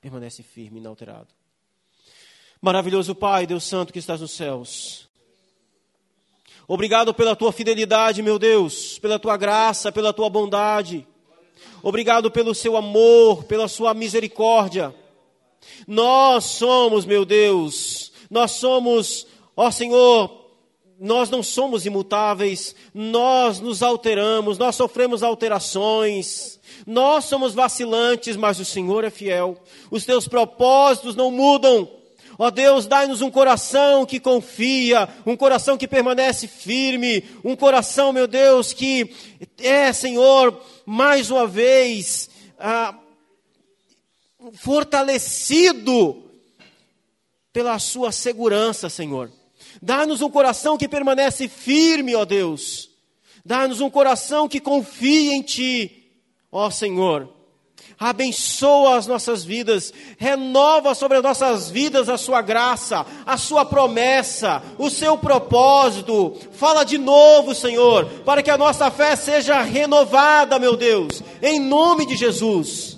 [0.00, 1.28] Permanece firme, inalterado.
[2.60, 5.08] Maravilhoso Pai, Deus Santo que estás nos céus.
[6.66, 11.06] Obrigado pela tua fidelidade, meu Deus, pela tua graça, pela tua bondade.
[11.82, 14.94] Obrigado pelo seu amor, pela sua misericórdia.
[15.86, 20.37] Nós somos, meu Deus, nós somos, ó Senhor,
[21.00, 28.64] nós não somos imutáveis, nós nos alteramos, nós sofremos alterações, nós somos vacilantes, mas o
[28.64, 29.56] Senhor é fiel.
[29.90, 31.88] Os teus propósitos não mudam.
[32.36, 38.26] Ó Deus, dai-nos um coração que confia, um coração que permanece firme, um coração, meu
[38.26, 39.12] Deus, que
[39.58, 42.94] é, Senhor, mais uma vez, ah,
[44.54, 46.24] fortalecido
[47.52, 49.32] pela Sua segurança, Senhor.
[49.80, 52.90] Dá-nos um coração que permanece firme, ó Deus.
[53.44, 56.10] Dá-nos um coração que confia em Ti,
[56.50, 57.28] ó Senhor.
[57.98, 64.62] Abençoa as nossas vidas, renova sobre as nossas vidas a Sua graça, a Sua promessa,
[64.78, 66.36] o Seu propósito.
[66.52, 72.06] Fala de novo, Senhor, para que a nossa fé seja renovada, meu Deus, em nome
[72.06, 72.96] de Jesus.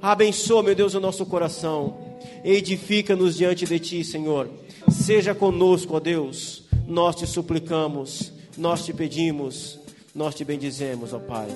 [0.00, 1.96] Abençoa, meu Deus, o nosso coração.
[2.44, 4.50] Edifica-nos diante de Ti, Senhor.
[4.92, 6.64] Seja conosco, ó Deus.
[6.86, 9.78] Nós te suplicamos, nós te pedimos,
[10.14, 11.48] nós te bendizemos, ó Pai.